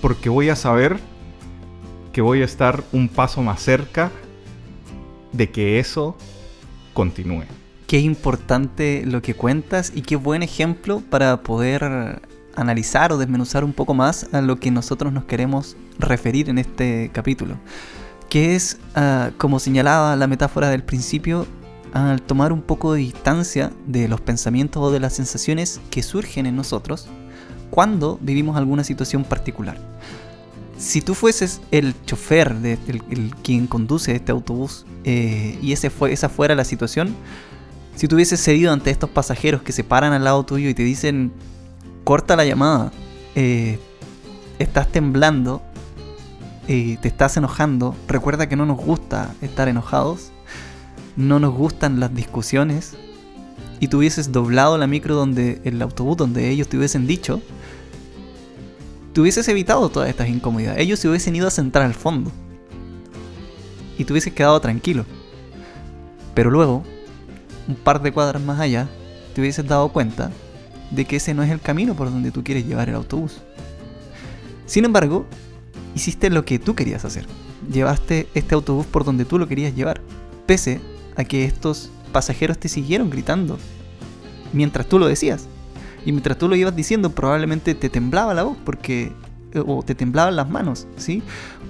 porque 0.00 0.28
voy 0.28 0.48
a 0.48 0.56
saber 0.56 0.98
que 2.12 2.20
voy 2.20 2.42
a 2.42 2.44
estar 2.44 2.84
un 2.92 3.08
paso 3.08 3.42
más 3.42 3.60
cerca 3.60 4.10
de 5.32 5.50
que 5.50 5.78
eso 5.78 6.16
continúe. 6.92 7.44
Qué 7.86 8.00
importante 8.00 9.04
lo 9.06 9.22
que 9.22 9.34
cuentas 9.34 9.92
y 9.94 10.02
qué 10.02 10.16
buen 10.16 10.42
ejemplo 10.42 11.02
para 11.10 11.42
poder 11.42 12.20
analizar 12.54 13.12
o 13.12 13.18
desmenuzar 13.18 13.64
un 13.64 13.72
poco 13.72 13.94
más 13.94 14.28
a 14.32 14.40
lo 14.40 14.60
que 14.60 14.70
nosotros 14.70 15.12
nos 15.12 15.24
queremos 15.24 15.76
referir 15.98 16.48
en 16.48 16.58
este 16.58 17.10
capítulo. 17.12 17.56
Que 18.28 18.54
es, 18.54 18.78
ah, 18.94 19.30
como 19.38 19.58
señalaba 19.58 20.16
la 20.16 20.26
metáfora 20.26 20.70
del 20.70 20.84
principio, 20.84 21.46
al 21.92 22.22
tomar 22.22 22.52
un 22.52 22.62
poco 22.62 22.94
de 22.94 23.00
distancia 23.00 23.70
de 23.86 24.08
los 24.08 24.20
pensamientos 24.20 24.82
o 24.82 24.90
de 24.90 25.00
las 25.00 25.12
sensaciones 25.12 25.80
que 25.90 26.02
surgen 26.02 26.46
en 26.46 26.56
nosotros 26.56 27.08
cuando 27.70 28.18
vivimos 28.22 28.56
alguna 28.56 28.84
situación 28.84 29.24
particular 29.24 29.78
si 30.82 31.00
tú 31.00 31.14
fueses 31.14 31.60
el 31.70 31.94
chofer, 32.06 32.56
de, 32.56 32.76
el, 32.88 33.34
quien 33.36 33.68
conduce 33.68 34.16
este 34.16 34.32
autobús, 34.32 34.84
eh, 35.04 35.56
y 35.62 35.72
ese 35.72 35.90
fue, 35.90 36.12
esa 36.12 36.28
fuera 36.28 36.56
la 36.56 36.64
situación, 36.64 37.14
si 37.94 38.08
tú 38.08 38.16
hubieses 38.16 38.42
cedido 38.42 38.72
ante 38.72 38.90
estos 38.90 39.08
pasajeros 39.08 39.62
que 39.62 39.70
se 39.70 39.84
paran 39.84 40.12
al 40.12 40.24
lado 40.24 40.44
tuyo 40.44 40.68
y 40.68 40.74
te 40.74 40.82
dicen, 40.82 41.32
corta 42.02 42.34
la 42.34 42.44
llamada, 42.44 42.90
eh, 43.36 43.78
estás 44.58 44.90
temblando, 44.90 45.62
eh, 46.66 46.98
te 47.00 47.06
estás 47.06 47.36
enojando, 47.36 47.94
recuerda 48.08 48.48
que 48.48 48.56
no 48.56 48.66
nos 48.66 48.78
gusta 48.78 49.32
estar 49.40 49.68
enojados, 49.68 50.32
no 51.14 51.38
nos 51.38 51.54
gustan 51.54 52.00
las 52.00 52.12
discusiones, 52.12 52.94
y 53.78 53.86
tú 53.86 53.98
hubieses 53.98 54.32
doblado 54.32 54.78
la 54.78 54.88
micro 54.88 55.14
donde 55.14 55.60
el 55.62 55.80
autobús 55.80 56.16
donde 56.16 56.50
ellos 56.50 56.66
te 56.66 56.76
hubiesen 56.76 57.06
dicho, 57.06 57.40
te 59.12 59.20
hubieses 59.20 59.46
evitado 59.48 59.88
todas 59.88 60.08
estas 60.08 60.28
incomodidades. 60.28 60.80
Ellos 60.80 60.98
se 60.98 61.08
hubiesen 61.08 61.36
ido 61.36 61.46
a 61.46 61.50
sentar 61.50 61.82
al 61.82 61.94
fondo. 61.94 62.30
Y 63.98 64.04
te 64.04 64.12
hubieses 64.12 64.32
quedado 64.32 64.60
tranquilo. 64.60 65.04
Pero 66.34 66.50
luego, 66.50 66.82
un 67.68 67.74
par 67.74 68.00
de 68.00 68.12
cuadras 68.12 68.42
más 68.42 68.58
allá, 68.58 68.88
te 69.34 69.40
hubieses 69.40 69.66
dado 69.66 69.90
cuenta 69.90 70.30
de 70.90 71.04
que 71.04 71.16
ese 71.16 71.34
no 71.34 71.42
es 71.42 71.50
el 71.50 71.60
camino 71.60 71.94
por 71.94 72.10
donde 72.10 72.30
tú 72.30 72.42
quieres 72.42 72.66
llevar 72.66 72.88
el 72.88 72.94
autobús. 72.94 73.38
Sin 74.66 74.84
embargo, 74.84 75.26
hiciste 75.94 76.30
lo 76.30 76.44
que 76.44 76.58
tú 76.58 76.74
querías 76.74 77.04
hacer. 77.04 77.26
Llevaste 77.70 78.28
este 78.34 78.54
autobús 78.54 78.86
por 78.86 79.04
donde 79.04 79.24
tú 79.24 79.38
lo 79.38 79.46
querías 79.46 79.74
llevar, 79.74 80.00
pese 80.46 80.80
a 81.16 81.24
que 81.24 81.44
estos 81.44 81.90
pasajeros 82.12 82.58
te 82.58 82.68
siguieron 82.68 83.10
gritando 83.10 83.58
mientras 84.52 84.86
tú 84.86 84.98
lo 84.98 85.06
decías. 85.06 85.48
Y 86.04 86.12
mientras 86.12 86.38
tú 86.38 86.48
lo 86.48 86.56
ibas 86.56 86.74
diciendo, 86.74 87.10
probablemente 87.10 87.74
te 87.74 87.88
temblaba 87.88 88.34
la 88.34 88.42
voz 88.42 88.56
porque 88.64 89.12
o 89.66 89.82
te 89.82 89.94
temblaban 89.94 90.36
las 90.36 90.48
manos, 90.48 90.86
¿sí? 90.96 91.22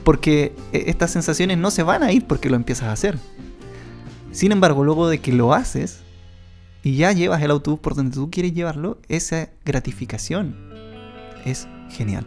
Porque 0.05 0.55
e, 0.73 0.85
estas 0.87 1.11
sensaciones 1.11 1.59
no 1.59 1.71
se 1.71 1.83
van 1.83 2.03
a 2.03 2.12
ir 2.12 2.27
porque 2.27 2.49
lo 2.49 2.57
empiezas 2.57 2.89
a 2.89 2.93
hacer. 2.93 3.19
Sin 4.31 4.53
embargo, 4.53 4.85
luego 4.85 5.09
de 5.09 5.19
que 5.19 5.33
lo 5.33 5.53
haces 5.53 6.01
y 6.83 6.97
ya 6.97 7.12
llevas 7.12 7.43
el 7.43 7.51
autobús 7.51 7.81
por 7.81 7.95
donde 7.95 8.15
tú 8.15 8.31
quieres 8.31 8.55
llevarlo, 8.55 8.99
esa 9.09 9.51
gratificación 9.65 10.57
es 11.45 11.69
genial. 11.91 12.27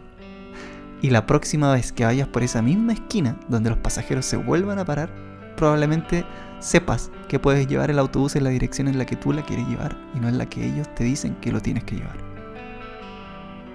Y 1.02 1.10
la 1.10 1.26
próxima 1.26 1.72
vez 1.72 1.92
que 1.92 2.04
vayas 2.04 2.28
por 2.28 2.42
esa 2.42 2.62
misma 2.62 2.94
esquina 2.94 3.38
donde 3.48 3.70
los 3.70 3.78
pasajeros 3.78 4.24
se 4.24 4.36
vuelvan 4.36 4.78
a 4.78 4.84
parar, 4.84 5.10
probablemente 5.56 6.24
sepas 6.60 7.10
que 7.28 7.38
puedes 7.38 7.66
llevar 7.66 7.90
el 7.90 7.98
autobús 7.98 8.36
en 8.36 8.44
la 8.44 8.50
dirección 8.50 8.88
en 8.88 8.98
la 8.98 9.06
que 9.06 9.16
tú 9.16 9.32
la 9.32 9.42
quieres 9.42 9.66
llevar 9.68 9.96
y 10.14 10.20
no 10.20 10.28
en 10.28 10.38
la 10.38 10.46
que 10.46 10.64
ellos 10.64 10.92
te 10.94 11.04
dicen 11.04 11.34
que 11.40 11.52
lo 11.52 11.60
tienes 11.60 11.84
que 11.84 11.96
llevar. 11.96 12.16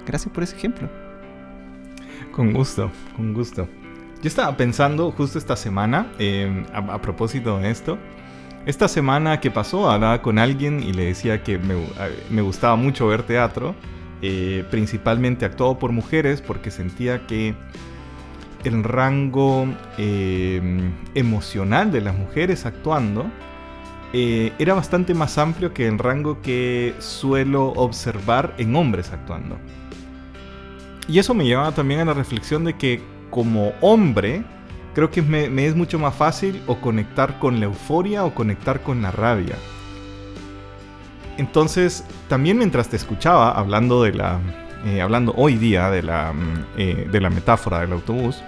Gracias 0.05 0.33
por 0.33 0.43
ese 0.43 0.55
ejemplo. 0.55 0.89
Con 2.31 2.53
gusto, 2.53 2.91
con 3.15 3.33
gusto. 3.33 3.67
Yo 4.21 4.27
estaba 4.27 4.55
pensando 4.55 5.11
justo 5.11 5.39
esta 5.39 5.55
semana, 5.55 6.11
em, 6.19 6.65
a, 6.73 7.01
propósito 7.01 7.57
de 7.59 7.71
esto, 7.71 7.97
esta 8.65 8.87
semana 8.87 9.39
que 9.39 9.49
pasó 9.49 9.89
hablaba 9.89 10.21
con 10.21 10.37
alguien 10.37 10.83
y 10.83 10.93
le 10.93 11.05
decía 11.05 11.41
que 11.43 11.57
me, 11.57 12.41
gustaba 12.41 12.75
mucho 12.75 13.07
ver 13.07 13.23
teatro, 13.23 13.73
eh, 14.21 14.63
principalmente 14.69 15.45
actuado 15.45 15.79
por 15.79 15.91
mujeres, 15.91 16.41
porque 16.41 16.69
sentía 16.69 17.25
que 17.25 17.55
el 18.63 18.83
rango 18.83 19.65
em, 19.97 20.93
emocional 21.15 21.91
de 21.91 22.01
las 22.01 22.17
mujeres 22.17 22.65
actuando 22.65 23.25
eh, 24.13 24.51
era 24.59 24.73
bastante 24.73 25.13
más 25.13 25.37
amplio 25.37 25.73
que 25.73 25.87
el 25.87 25.97
rango 25.97 26.41
que 26.41 26.93
suelo 26.99 27.67
observar 27.69 28.53
en 28.57 28.75
hombres 28.75 29.11
actuando. 29.11 29.57
Y 31.07 31.19
eso 31.19 31.33
me 31.33 31.45
llevaba 31.45 31.71
también 31.71 32.01
a 32.01 32.05
la 32.05 32.13
reflexión 32.13 32.63
de 32.65 32.77
que 32.77 33.01
como 33.29 33.73
hombre, 33.81 34.43
creo 34.93 35.09
que 35.09 35.21
me, 35.21 35.65
es 35.65 35.75
mucho 35.75 35.97
más 35.97 36.13
fácil 36.13 36.61
o 36.67 36.79
conectar 36.79 37.39
con 37.39 37.59
la 37.59 37.65
euforia 37.65 38.25
o 38.25 38.35
conectar 38.35 38.81
con 38.81 39.01
la 39.01 39.11
rabia. 39.11 39.55
Entonces, 41.37 42.05
también 42.27 42.57
mientras 42.57 42.89
te 42.89 42.97
escuchaba 42.97 43.51
hablando 43.51 44.03
de 44.03 44.13
la, 44.13 44.39
eh, 44.85 45.01
hablando 45.01 45.33
hoy 45.37 45.55
día 45.55 45.89
de 45.89 46.03
la, 46.03 46.33
mm, 46.33 46.65
eh, 46.77 47.07
de 47.09 47.21
la 47.21 47.29
metáfora 47.29 47.79
del 47.79 47.93
autobús, 47.93 48.43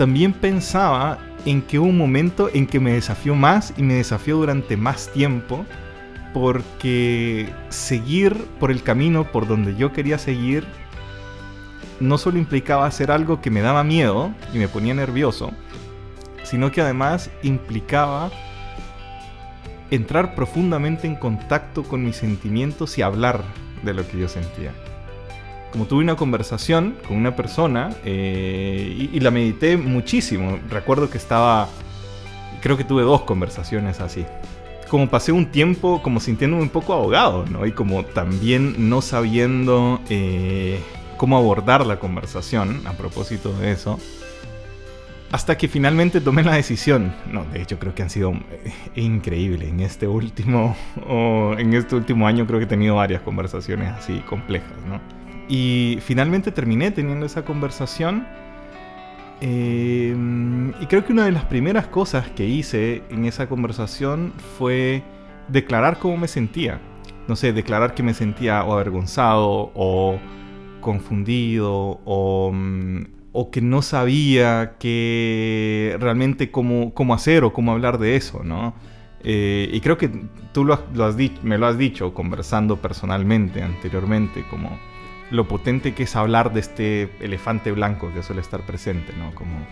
también 0.00 0.32
pensaba 0.32 1.18
en 1.44 1.60
que 1.60 1.78
hubo 1.78 1.86
un 1.86 1.98
momento 1.98 2.48
en 2.54 2.66
que 2.66 2.80
me 2.80 2.94
desafió 2.94 3.34
más 3.34 3.74
y 3.76 3.82
me 3.82 3.96
desafió 3.96 4.38
durante 4.38 4.78
más 4.78 5.12
tiempo 5.12 5.66
porque 6.32 7.52
seguir 7.68 8.34
por 8.58 8.70
el 8.70 8.82
camino 8.82 9.30
por 9.30 9.46
donde 9.46 9.76
yo 9.76 9.92
quería 9.92 10.16
seguir 10.16 10.64
no 12.00 12.16
solo 12.16 12.38
implicaba 12.38 12.86
hacer 12.86 13.10
algo 13.10 13.42
que 13.42 13.50
me 13.50 13.60
daba 13.60 13.84
miedo 13.84 14.32
y 14.54 14.58
me 14.58 14.68
ponía 14.68 14.94
nervioso, 14.94 15.50
sino 16.44 16.72
que 16.72 16.80
además 16.80 17.30
implicaba 17.42 18.30
entrar 19.90 20.34
profundamente 20.34 21.08
en 21.08 21.16
contacto 21.16 21.82
con 21.82 22.02
mis 22.02 22.16
sentimientos 22.16 22.96
y 22.96 23.02
hablar 23.02 23.42
de 23.82 23.92
lo 23.92 24.08
que 24.08 24.18
yo 24.18 24.28
sentía. 24.28 24.72
Como 25.72 25.86
tuve 25.86 26.02
una 26.02 26.16
conversación 26.16 26.96
con 27.06 27.16
una 27.16 27.36
persona 27.36 27.90
eh, 28.04 29.08
y, 29.12 29.20
la 29.20 29.30
medité 29.30 29.76
muchísimo, 29.76 30.58
recuerdo 30.68 31.08
que 31.10 31.18
estaba, 31.18 31.68
creo 32.60 32.76
que 32.76 32.84
tuve 32.84 33.02
dos 33.02 33.22
conversaciones 33.22 34.00
así. 34.00 34.26
Como 34.88 35.08
pasé 35.08 35.30
un 35.30 35.46
tiempo 35.46 36.02
como 36.02 36.18
sintiéndome 36.18 36.62
un 36.62 36.70
poco 36.70 36.92
ahogado, 36.92 37.46
¿no? 37.46 37.64
Y 37.66 37.72
como 37.72 38.04
también 38.04 38.88
no 38.88 39.00
sabiendo 39.00 40.00
eh, 40.08 40.80
cómo 41.16 41.36
abordar 41.36 41.86
la 41.86 42.00
conversación 42.00 42.82
a 42.86 42.94
propósito 42.94 43.52
de 43.52 43.70
eso. 43.70 44.00
Hasta 45.30 45.56
que 45.56 45.68
finalmente 45.68 46.20
tomé 46.20 46.42
la 46.42 46.54
decisión. 46.54 47.14
No, 47.30 47.44
de 47.44 47.62
hecho 47.62 47.78
creo 47.78 47.94
que 47.94 48.02
han 48.02 48.10
sido 48.10 48.32
eh, 48.32 48.72
increíbles. 48.96 49.68
En 49.68 49.78
este 49.78 50.08
último, 50.08 50.76
en 51.56 51.72
este 51.74 51.94
último 51.94 52.26
año 52.26 52.44
creo 52.48 52.58
que 52.58 52.64
he 52.64 52.68
tenido 52.68 52.96
varias 52.96 53.22
conversaciones 53.22 53.92
así 53.92 54.18
complejas, 54.28 54.72
¿no? 54.88 55.19
Y 55.50 55.98
finalmente 56.00 56.52
terminé 56.52 56.92
teniendo 56.92 57.26
esa 57.26 57.44
conversación. 57.44 58.24
Eh, 59.40 60.14
y 60.80 60.86
creo 60.86 61.04
que 61.04 61.12
una 61.12 61.24
de 61.24 61.32
las 61.32 61.44
primeras 61.44 61.88
cosas 61.88 62.30
que 62.30 62.46
hice 62.46 63.02
en 63.10 63.24
esa 63.24 63.48
conversación 63.48 64.32
fue 64.56 65.02
declarar 65.48 65.98
cómo 65.98 66.16
me 66.16 66.28
sentía. 66.28 66.80
No 67.26 67.34
sé, 67.34 67.52
declarar 67.52 67.94
que 67.94 68.04
me 68.04 68.14
sentía 68.14 68.62
o 68.62 68.74
avergonzado 68.74 69.72
o 69.74 70.20
confundido 70.80 72.00
mm, 72.06 73.02
o, 73.32 73.50
que 73.50 73.60
no 73.60 73.82
sabía 73.82 74.76
que 74.78 75.96
realmente 75.98 76.52
cómo, 76.52 76.94
cómo, 76.94 77.12
hacer 77.12 77.42
o 77.42 77.52
cómo 77.52 77.72
hablar 77.72 77.98
de 77.98 78.14
eso, 78.14 78.44
¿no? 78.44 78.74
Eh, 79.24 79.68
y 79.72 79.80
creo 79.80 79.98
que 79.98 80.10
tú 80.52 80.64
lo 80.64 80.74
has, 80.74 80.82
me 81.42 81.58
lo 81.58 81.66
has 81.66 81.76
dicho 81.76 82.14
conversando 82.14 82.76
personalmente 82.76 83.62
anteriormente, 83.62 84.44
como 84.48 84.70
lo 85.30 85.46
potente 85.48 85.94
que 85.94 86.04
es 86.04 86.16
hablar 86.16 86.52
de 86.52 86.60
este 86.60 87.10
elefante 87.20 87.72
blanco 87.72 88.12
que 88.12 88.22
suele 88.22 88.40
estar 88.40 88.62
presente, 88.62 89.12
¿no? 89.16 89.34
Como 89.34 89.64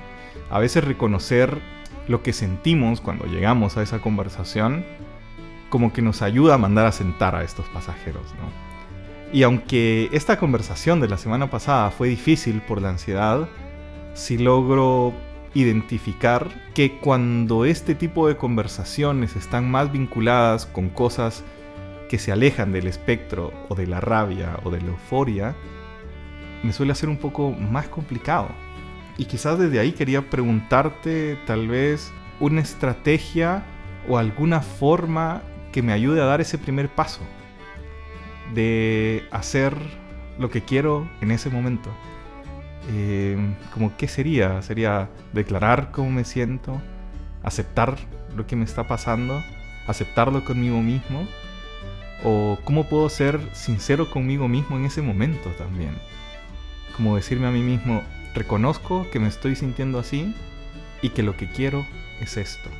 a 0.50 0.58
veces 0.58 0.84
reconocer 0.84 1.58
lo 2.06 2.22
que 2.22 2.32
sentimos 2.32 3.00
cuando 3.00 3.26
llegamos 3.26 3.76
a 3.76 3.82
esa 3.82 4.00
conversación, 4.00 4.84
como 5.68 5.92
que 5.92 6.02
nos 6.02 6.22
ayuda 6.22 6.54
a 6.54 6.58
mandar 6.58 6.86
a 6.86 6.92
sentar 6.92 7.34
a 7.34 7.42
estos 7.42 7.66
pasajeros, 7.68 8.22
¿no? 8.34 8.68
Y 9.32 9.42
aunque 9.42 10.08
esta 10.12 10.38
conversación 10.38 11.00
de 11.00 11.08
la 11.08 11.18
semana 11.18 11.50
pasada 11.50 11.90
fue 11.90 12.08
difícil 12.08 12.62
por 12.62 12.80
la 12.80 12.90
ansiedad, 12.90 13.48
sí 14.14 14.38
logro 14.38 15.12
identificar 15.52 16.48
que 16.74 16.98
cuando 16.98 17.64
este 17.64 17.94
tipo 17.94 18.26
de 18.28 18.36
conversaciones 18.36 19.36
están 19.36 19.70
más 19.70 19.92
vinculadas 19.92 20.66
con 20.66 20.88
cosas 20.88 21.44
que 22.08 22.18
se 22.18 22.32
alejan 22.32 22.72
del 22.72 22.86
espectro 22.86 23.52
o 23.68 23.74
de 23.74 23.86
la 23.86 24.00
rabia 24.00 24.58
o 24.64 24.70
de 24.70 24.80
la 24.80 24.88
euforia, 24.88 25.54
me 26.62 26.72
suele 26.72 26.92
hacer 26.92 27.08
un 27.08 27.18
poco 27.18 27.52
más 27.52 27.88
complicado. 27.88 28.48
Y 29.16 29.26
quizás 29.26 29.58
desde 29.58 29.80
ahí 29.80 29.92
quería 29.92 30.30
preguntarte 30.30 31.38
tal 31.46 31.68
vez 31.68 32.12
una 32.40 32.60
estrategia 32.60 33.64
o 34.08 34.16
alguna 34.16 34.60
forma 34.60 35.42
que 35.72 35.82
me 35.82 35.92
ayude 35.92 36.20
a 36.22 36.24
dar 36.24 36.40
ese 36.40 36.58
primer 36.58 36.88
paso 36.88 37.20
de 38.54 39.26
hacer 39.30 39.74
lo 40.38 40.50
que 40.50 40.62
quiero 40.62 41.08
en 41.20 41.30
ese 41.30 41.50
momento. 41.50 41.90
Eh, 42.90 43.36
como 43.72 43.96
qué 43.96 44.08
sería? 44.08 44.62
Sería 44.62 45.10
declarar 45.32 45.90
cómo 45.90 46.10
me 46.10 46.24
siento, 46.24 46.80
aceptar 47.42 47.96
lo 48.34 48.46
que 48.46 48.56
me 48.56 48.64
está 48.64 48.86
pasando, 48.86 49.42
aceptarlo 49.86 50.44
conmigo 50.44 50.80
mismo, 50.80 51.26
o 52.24 52.58
cómo 52.64 52.88
puedo 52.88 53.08
ser 53.08 53.40
sincero 53.52 54.10
conmigo 54.10 54.48
mismo 54.48 54.76
en 54.76 54.84
ese 54.84 55.02
momento 55.02 55.50
también. 55.50 55.96
Como 56.96 57.16
decirme 57.16 57.46
a 57.46 57.52
mí 57.52 57.62
mismo, 57.62 58.02
reconozco 58.34 59.06
que 59.10 59.20
me 59.20 59.28
estoy 59.28 59.56
sintiendo 59.56 59.98
así 59.98 60.34
y 61.02 61.10
que 61.10 61.22
lo 61.22 61.36
que 61.36 61.50
quiero 61.50 61.86
es 62.20 62.36
esto. 62.36 62.70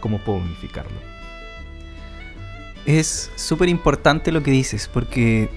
¿Cómo 0.00 0.18
puedo 0.18 0.38
unificarlo? 0.38 1.18
es 2.88 3.30
súper 3.36 3.68
importante 3.68 4.32
lo 4.32 4.42
que 4.42 4.50
dices, 4.50 4.88
porque 4.90 5.50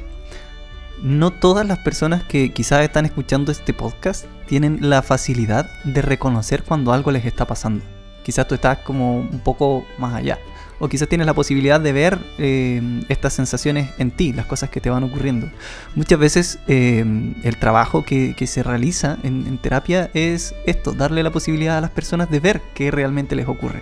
no 1.01 1.32
todas 1.32 1.66
las 1.66 1.80
personas 1.80 2.24
que 2.24 2.51
quizás 2.51 2.84
están 2.84 3.06
escuchando 3.06 3.54
este 3.54 3.74
podcast 3.74 4.25
tienen 4.48 4.90
la 4.90 5.01
facilidad 5.01 5.72
de 5.86 6.01
reconocer 6.01 6.63
cuando 6.63 6.92
algo 6.92 7.10
les 7.10 7.25
está 7.25 7.48
pasando. 7.48 7.86
Quizás 8.24 8.50
tú 8.50 8.56
estás 8.56 8.80
como 8.80 9.20
un 9.20 9.40
poco 9.40 9.86
más 9.98 10.13
allá. 10.13 10.40
O 10.82 10.90
quizás 10.90 11.08
tienes 11.08 11.28
la 11.28 11.34
posibilidad 11.34 11.80
de 11.80 11.94
ver 11.94 12.20
eh, 12.38 12.82
estas 13.08 13.34
sensaciones 13.34 13.92
en 14.00 14.12
ti, 14.12 14.34
las 14.34 14.48
cosas 14.48 14.70
que 14.70 14.82
te 14.82 14.90
van 14.90 15.04
ocurriendo. 15.04 15.48
Muchas 15.96 16.20
veces 16.20 16.60
eh, 16.68 17.06
el 17.44 17.58
trabajo 17.58 18.04
que, 18.04 18.36
se 18.46 18.64
realiza 18.64 19.18
en 19.24 19.58
terapia 19.60 20.10
es 20.14 20.54
esto, 20.66 20.92
darle 20.92 21.24
la 21.24 21.30
posibilidad 21.30 21.78
a 21.78 21.82
las 21.82 21.92
personas 21.92 22.30
de 22.30 22.40
ver 22.40 22.62
qué 22.74 22.92
realmente 22.92 23.36
les 23.36 23.48
ocurre 23.48 23.82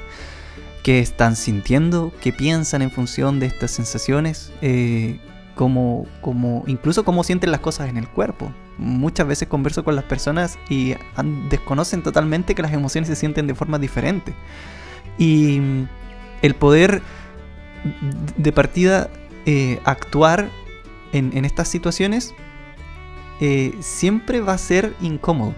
qué 0.84 1.00
están 1.00 1.36
sintiendo, 1.36 2.12
qué 2.22 2.34
piensan 2.34 2.82
en 2.82 2.92
función 2.92 3.40
de 3.40 3.48
estas 3.48 3.72
sensaciones, 3.72 4.52
eh, 4.62 5.20
como, 5.56 6.06
como, 6.22 6.64
incluso 6.68 7.04
cómo 7.04 7.24
sienten 7.24 7.52
las 7.52 7.60
cosas 7.60 7.90
en 7.90 7.98
el 7.98 8.08
cuerpo. 8.08 8.52
Muchas 8.78 9.28
veces 9.28 9.48
converso 9.50 9.84
con 9.84 9.96
las 9.96 10.06
personas 10.06 10.58
y 10.70 10.96
desconocen 11.50 12.02
totalmente 12.02 12.56
que 12.56 12.62
las 12.62 12.72
emociones 12.72 13.10
se 13.10 13.16
sienten 13.16 13.46
de 13.46 13.56
forma 13.56 13.78
diferente. 13.78 14.34
Y 15.18 15.60
el 16.42 16.56
poder 16.56 17.02
de 18.38 18.52
partida 18.52 19.10
eh, 19.46 19.80
actuar 19.86 20.50
en, 21.12 21.46
estas 21.46 21.68
situaciones 21.68 22.34
eh, 23.40 23.76
siempre 23.80 24.42
va 24.42 24.54
a 24.54 24.58
ser 24.58 24.94
incómodo. 25.02 25.56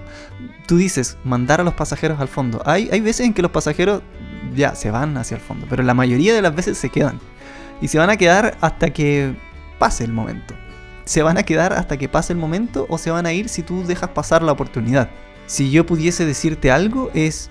Tú 0.68 0.78
dices, 0.78 1.18
mandar 1.24 1.62
a 1.62 1.64
los 1.64 1.74
pasajeros 1.74 2.20
al 2.20 2.28
fondo. 2.28 2.62
Hay, 2.66 2.90
hay 2.92 3.02
veces 3.02 3.26
en 3.26 3.34
que 3.34 3.42
los 3.42 3.52
pasajeros 3.52 4.02
ya 4.56 4.76
se 4.76 4.92
van 4.92 5.18
hacia 5.18 5.36
el 5.36 5.42
fondo, 5.42 5.66
pero 5.70 5.84
la 5.84 5.94
mayoría 5.94 6.34
de 6.34 6.42
las 6.42 6.56
veces 6.56 6.78
se 6.78 6.90
quedan. 6.90 7.20
Y 7.82 7.88
se 7.88 7.98
van 7.98 8.10
a 8.10 8.18
quedar 8.18 8.58
hasta 8.62 8.92
que 8.92 9.36
pase 9.80 10.04
el 10.04 10.14
momento. 10.14 10.54
Se 11.06 11.24
van 11.24 11.38
a 11.38 11.44
quedar 11.44 11.74
hasta 11.74 11.98
que 11.98 12.08
pase 12.08 12.34
el 12.34 12.40
momento 12.40 12.86
o 12.90 12.98
se 12.98 13.10
van 13.10 13.26
a 13.26 13.34
ir 13.34 13.50
si 13.50 13.64
tú 13.64 13.84
dejas 13.84 14.12
pasar 14.12 14.44
la 14.44 14.52
oportunidad. 14.52 15.10
Si 15.48 15.72
yo 15.72 15.86
pudiese 15.86 16.26
decirte 16.26 16.72
algo 16.72 17.10
es, 17.14 17.50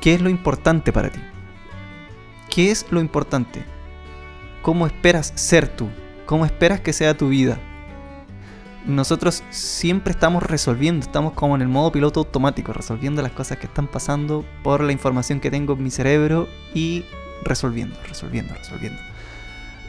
¿qué 0.00 0.14
es 0.14 0.20
lo 0.20 0.28
importante 0.28 0.92
para 0.92 1.10
ti? 1.10 1.20
¿Qué 2.54 2.70
es 2.70 2.86
lo 2.90 3.00
importante? 3.00 3.64
¿Cómo 4.62 4.86
esperas 4.86 5.32
ser 5.34 5.66
tú? 5.66 5.88
¿Cómo 6.24 6.46
esperas 6.46 6.80
que 6.80 6.92
sea 6.92 7.16
tu 7.16 7.28
vida? 7.28 7.58
Nosotros 8.86 9.42
siempre 9.50 10.12
estamos 10.12 10.40
resolviendo, 10.40 11.04
estamos 11.04 11.32
como 11.32 11.56
en 11.56 11.62
el 11.62 11.68
modo 11.68 11.90
piloto 11.90 12.20
automático, 12.20 12.72
resolviendo 12.72 13.22
las 13.22 13.32
cosas 13.32 13.58
que 13.58 13.66
están 13.66 13.88
pasando 13.88 14.44
por 14.62 14.84
la 14.84 14.92
información 14.92 15.40
que 15.40 15.50
tengo 15.50 15.72
en 15.72 15.82
mi 15.82 15.90
cerebro 15.90 16.46
y 16.72 17.04
resolviendo, 17.42 17.96
resolviendo, 18.06 18.54
resolviendo. 18.54 19.00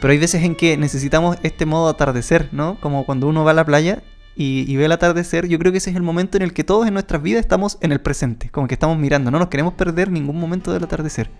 Pero 0.00 0.10
hay 0.10 0.18
veces 0.18 0.42
en 0.42 0.56
que 0.56 0.76
necesitamos 0.76 1.36
este 1.44 1.66
modo 1.66 1.88
atardecer, 1.88 2.48
¿no? 2.50 2.80
Como 2.80 3.06
cuando 3.06 3.28
uno 3.28 3.44
va 3.44 3.52
a 3.52 3.54
la 3.54 3.64
playa 3.64 4.02
y, 4.34 4.74
ve 4.74 4.86
el 4.86 4.92
atardecer, 4.92 5.46
yo 5.46 5.60
creo 5.60 5.70
que 5.70 5.78
ese 5.78 5.90
es 5.90 5.96
el 5.96 6.02
momento 6.02 6.36
en 6.36 6.42
el 6.42 6.52
que 6.52 6.64
todos 6.64 6.88
en 6.88 6.94
nuestras 6.94 7.22
vidas 7.22 7.42
estamos 7.42 7.78
en 7.80 7.92
el 7.92 8.00
presente, 8.00 8.50
como 8.50 8.66
que 8.66 8.74
estamos 8.74 8.98
mirando, 8.98 9.30
no 9.30 9.38
nos 9.38 9.50
queremos 9.50 9.74
perder 9.74 10.10
ningún 10.10 10.40
momento 10.40 10.72
del 10.72 10.82
atardecer. 10.82 11.30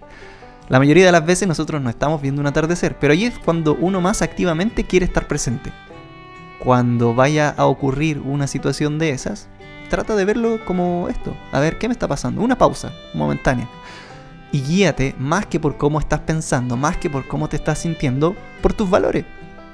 La 0.68 0.78
mayoría 0.78 1.06
de 1.06 1.12
las 1.12 1.24
veces 1.24 1.46
nosotros 1.46 1.80
no 1.80 1.90
estamos 1.90 2.20
viendo 2.20 2.40
un 2.40 2.46
atardecer, 2.46 2.98
pero 2.98 3.12
ahí 3.12 3.24
es 3.24 3.38
cuando 3.38 3.74
uno 3.74 4.00
más 4.00 4.22
activamente 4.22 4.84
quiere 4.84 5.06
estar 5.06 5.28
presente. 5.28 5.72
Cuando 6.58 7.14
vaya 7.14 7.50
a 7.50 7.66
ocurrir 7.66 8.18
una 8.18 8.46
situación 8.46 8.98
de 8.98 9.10
esas, 9.10 9.48
trata 9.88 10.16
de 10.16 10.24
verlo 10.24 10.58
como 10.64 11.08
esto, 11.08 11.36
a 11.52 11.60
ver 11.60 11.78
qué 11.78 11.86
me 11.86 11.92
está 11.92 12.08
pasando, 12.08 12.42
una 12.42 12.58
pausa 12.58 12.92
momentánea 13.14 13.68
y 14.52 14.62
guíate 14.62 15.14
más 15.18 15.46
que 15.46 15.60
por 15.60 15.76
cómo 15.76 15.98
estás 15.98 16.20
pensando, 16.20 16.76
más 16.76 16.96
que 16.96 17.10
por 17.10 17.26
cómo 17.28 17.48
te 17.48 17.56
estás 17.56 17.78
sintiendo, 17.80 18.34
por 18.62 18.72
tus 18.72 18.88
valores. 18.88 19.24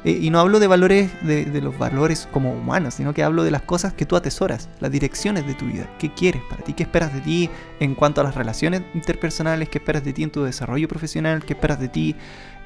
Y 0.05 0.31
no 0.31 0.41
hablo 0.41 0.59
de 0.59 0.67
valores, 0.67 1.11
de, 1.23 1.61
los 1.61 1.79
valores 1.79 2.29
como 2.33 2.53
humanos, 2.53 2.95
sino 2.95 3.15
que 3.15 3.23
hablo 3.23 3.45
de 3.45 3.53
las 3.53 3.63
cosas 3.63 3.93
que 3.93 4.05
tú 4.05 4.17
atesoras, 4.17 4.69
las 4.81 4.91
direcciones 4.91 5.47
de 5.47 5.55
tu 5.55 5.67
vida. 5.67 5.89
¿Qué 6.01 6.13
quieres 6.13 6.43
para 6.51 6.65
ti? 6.65 6.73
¿Qué 6.73 6.83
esperas 6.83 7.15
de 7.15 7.21
ti 7.21 7.51
en 7.79 7.95
cuanto 7.95 8.21
a 8.21 8.25
las 8.25 8.35
relaciones 8.35 8.83
interpersonales? 8.95 9.69
¿Qué 9.69 9.79
esperas 9.79 10.05
de 10.05 10.13
ti 10.13 10.25
en 10.25 10.31
tu 10.31 10.43
desarrollo 10.43 10.89
profesional? 10.89 11.45
¿Qué 11.45 11.53
esperas 11.53 11.79
de 11.79 11.89
ti 11.89 12.17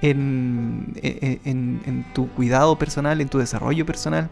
en, 0.01 0.95
en 1.03 2.07
tu 2.15 2.29
cuidado 2.31 2.79
personal, 2.79 3.21
en 3.21 3.29
tu 3.29 3.39
desarrollo 3.39 3.85
personal? 3.85 4.31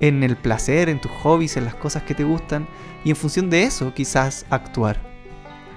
En 0.00 0.22
el 0.22 0.36
placer, 0.36 0.90
en 0.90 1.00
tus 1.00 1.12
hobbies, 1.22 1.56
en 1.56 1.64
las 1.64 1.74
cosas 1.76 2.02
que 2.02 2.14
te 2.14 2.24
gustan. 2.24 2.68
Y 3.04 3.10
en 3.10 3.16
función 3.16 3.48
de 3.48 3.62
eso 3.62 3.94
quizás 3.94 4.44
actuar. 4.50 5.00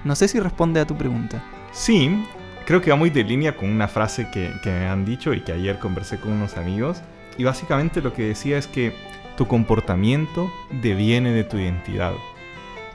No 0.04 0.14
sé 0.14 0.28
si 0.28 0.38
responde 0.38 0.80
a 0.80 0.86
tu 0.86 0.96
pregunta. 0.96 1.42
Sí, 1.72 2.22
creo 2.68 2.82
que 2.82 2.90
va 2.90 2.96
muy 2.96 3.08
de 3.08 3.24
línea 3.24 3.56
con 3.56 3.70
una 3.70 3.88
frase 3.88 4.28
que, 4.30 4.52
me 4.66 4.88
han 4.88 5.06
dicho 5.06 5.32
y 5.32 5.40
que 5.40 5.52
ayer 5.52 5.78
conversé 5.78 6.20
con 6.20 6.32
unos 6.32 6.58
amigos. 6.58 7.00
Y 7.38 7.44
básicamente 7.44 8.02
lo 8.02 8.12
que 8.12 8.24
decía 8.24 8.58
es 8.58 8.66
que 8.66 8.92
tu 9.38 9.46
comportamiento 9.46 10.52
deviene 10.82 11.32
de 11.32 11.44
tu 11.44 11.56
identidad. 11.56 12.12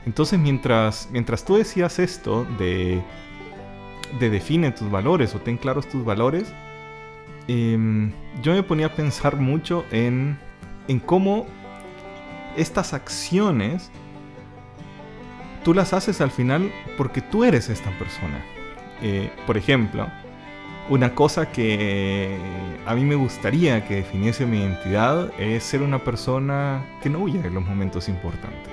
Entonces 0.06 0.38
mientras, 0.38 1.08
mientras 1.10 1.44
tú 1.44 1.56
decías 1.56 1.98
esto 1.98 2.46
de, 2.56 3.02
de 4.20 4.30
define 4.30 4.70
tus 4.70 4.88
valores 4.92 5.34
o 5.34 5.40
ten 5.40 5.56
claros 5.56 5.88
tus 5.88 6.04
valores, 6.04 6.52
em, 7.48 8.12
yo 8.44 8.52
me 8.52 8.62
ponía 8.62 8.86
a 8.86 8.94
pensar 8.94 9.34
mucho 9.38 9.84
en, 9.90 10.38
en 10.86 11.00
cómo 11.00 11.46
estas 12.56 12.94
acciones 12.94 13.90
tú 15.64 15.74
las 15.74 15.92
haces 15.92 16.20
al 16.20 16.30
final 16.30 16.70
porque 16.96 17.20
tú 17.20 17.42
eres 17.42 17.68
esta 17.70 17.90
persona. 17.98 18.40
Eh, 19.06 19.30
por 19.46 19.58
ejemplo, 19.58 20.08
una 20.88 21.14
cosa 21.14 21.52
que 21.52 22.38
a 22.86 22.94
mí 22.94 23.04
me 23.04 23.16
gustaría 23.16 23.86
que 23.86 23.96
definiese 23.96 24.46
mi 24.46 24.60
identidad 24.60 25.30
es 25.38 25.62
ser 25.62 25.82
una 25.82 25.98
persona 25.98 26.82
que 27.02 27.10
no 27.10 27.18
huye 27.18 27.38
de 27.42 27.50
los 27.50 27.62
momentos 27.62 28.08
importantes. 28.08 28.72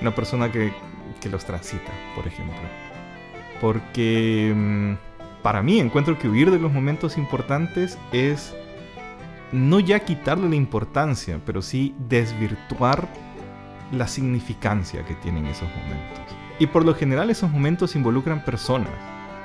Una 0.00 0.14
persona 0.14 0.50
que, 0.50 0.72
los 1.30 1.44
transita, 1.44 1.90
por 2.14 2.26
ejemplo. 2.26 2.54
Porque 3.60 4.52
mm, 4.54 5.42
para 5.42 5.62
mí 5.62 5.78
encuentro 5.78 6.18
que 6.18 6.28
huir 6.28 6.50
de 6.50 6.58
los 6.58 6.72
momentos 6.72 7.18
importantes 7.18 7.98
es 8.12 8.54
no 9.52 9.78
ya 9.78 10.00
quitarle 10.00 10.48
la 10.48 10.56
importancia, 10.56 11.38
pero 11.44 11.60
sí 11.60 11.94
desvirtuar 12.08 13.08
la 13.92 14.06
significancia 14.06 15.04
que 15.04 15.14
tienen 15.16 15.46
esos 15.46 15.68
momentos. 15.68 16.43
Y 16.58 16.66
por 16.66 16.84
lo 16.84 16.94
general 16.94 17.30
esos 17.30 17.50
momentos 17.50 17.96
involucran 17.96 18.44
personas. 18.44 18.92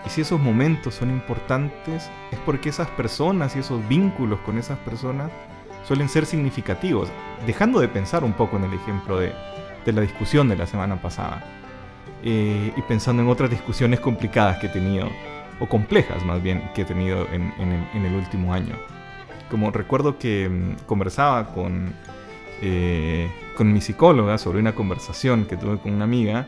Y 0.05 0.09
si 0.09 0.21
esos 0.21 0.39
momentos 0.39 0.95
son 0.95 1.09
importantes 1.09 2.09
es 2.31 2.39
porque 2.45 2.69
esas 2.69 2.87
personas 2.89 3.55
y 3.55 3.59
esos 3.59 3.85
vínculos 3.87 4.39
con 4.41 4.57
esas 4.57 4.77
personas 4.79 5.31
suelen 5.85 6.09
ser 6.09 6.25
significativos. 6.25 7.09
Dejando 7.45 7.79
de 7.79 7.87
pensar 7.87 8.23
un 8.23 8.33
poco 8.33 8.57
en 8.57 8.65
el 8.65 8.73
ejemplo 8.73 9.19
de, 9.19 9.33
la 9.85 10.01
discusión 10.01 10.47
de 10.47 10.55
la 10.55 10.67
semana 10.67 11.01
pasada. 11.01 11.43
Eh, 12.23 12.71
y 12.75 12.81
pensando 12.83 13.23
en 13.23 13.29
otras 13.29 13.49
discusiones 13.49 13.99
complicadas 13.99 14.59
que 14.59 14.67
he 14.67 14.69
tenido, 14.69 15.07
o 15.59 15.67
complejas 15.67 16.23
más 16.23 16.43
bien, 16.43 16.69
que 16.75 16.83
he 16.83 16.85
tenido 16.85 17.25
en, 17.31 17.51
el, 18.05 18.13
último 18.13 18.53
año. 18.53 18.75
Como 19.49 19.71
recuerdo 19.71 20.19
que 20.19 20.47
mm, 20.47 20.85
conversaba 20.85 21.47
con 21.53 21.93
eh, 22.61 23.29
con 23.59 23.73
mi 23.73 23.81
psicóloga 23.81 24.37
sobre 24.37 24.59
una 24.59 24.73
conversación 24.73 25.43
que 25.43 25.57
tuve 25.57 25.79
con 25.79 25.93
una 25.93 26.05
amiga. 26.05 26.47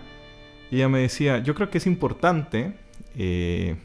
Y 0.72 0.78
ella 0.78 0.90
me 0.90 1.00
decía, 1.00 1.40
yo 1.40 1.54
creo 1.54 1.70
que 1.70 1.78
es 1.78 1.86
importante 1.86 2.74
eh, 3.16 3.76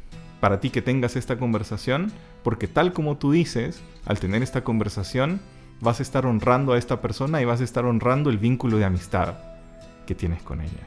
para 0.40 0.60
ti 0.60 0.70
que 0.70 0.80
tengas 0.80 1.16
esta 1.16 1.36
conversación, 1.36 2.12
porque 2.44 2.68
tal 2.68 2.92
como 2.92 3.16
tú 3.16 3.32
dices, 3.32 3.82
al 4.06 4.20
tener 4.20 4.42
esta 4.42 4.62
conversación, 4.62 5.40
vas 5.80 5.98
a 5.98 6.02
estar 6.02 6.24
honrando 6.26 6.72
a 6.72 6.78
esta 6.78 7.02
persona 7.02 7.42
y 7.42 7.44
vas 7.44 7.60
a 7.60 7.64
estar 7.64 7.84
honrando 7.84 8.30
el 8.30 8.38
vínculo 8.38 8.78
de 8.78 8.84
amistad 8.84 9.34
que 10.06 10.14
tienes 10.14 10.42
con 10.42 10.60
ella. 10.60 10.86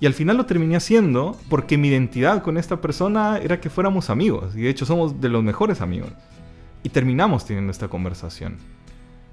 Y 0.00 0.06
al 0.06 0.14
final 0.14 0.38
lo 0.38 0.46
terminé 0.46 0.76
haciendo 0.76 1.38
porque 1.50 1.76
mi 1.76 1.88
identidad 1.88 2.42
con 2.42 2.56
esta 2.56 2.80
persona 2.80 3.36
era 3.36 3.60
que 3.60 3.68
fuéramos 3.68 4.08
amigos. 4.08 4.56
Y 4.56 4.62
de 4.62 4.70
hecho 4.70 4.86
somos 4.86 5.20
de 5.20 5.28
los 5.28 5.44
mejores 5.44 5.82
amigos. 5.82 6.10
Y 6.82 6.88
terminamos 6.88 7.44
teniendo 7.44 7.70
esta 7.70 7.88
conversación. 7.88 8.56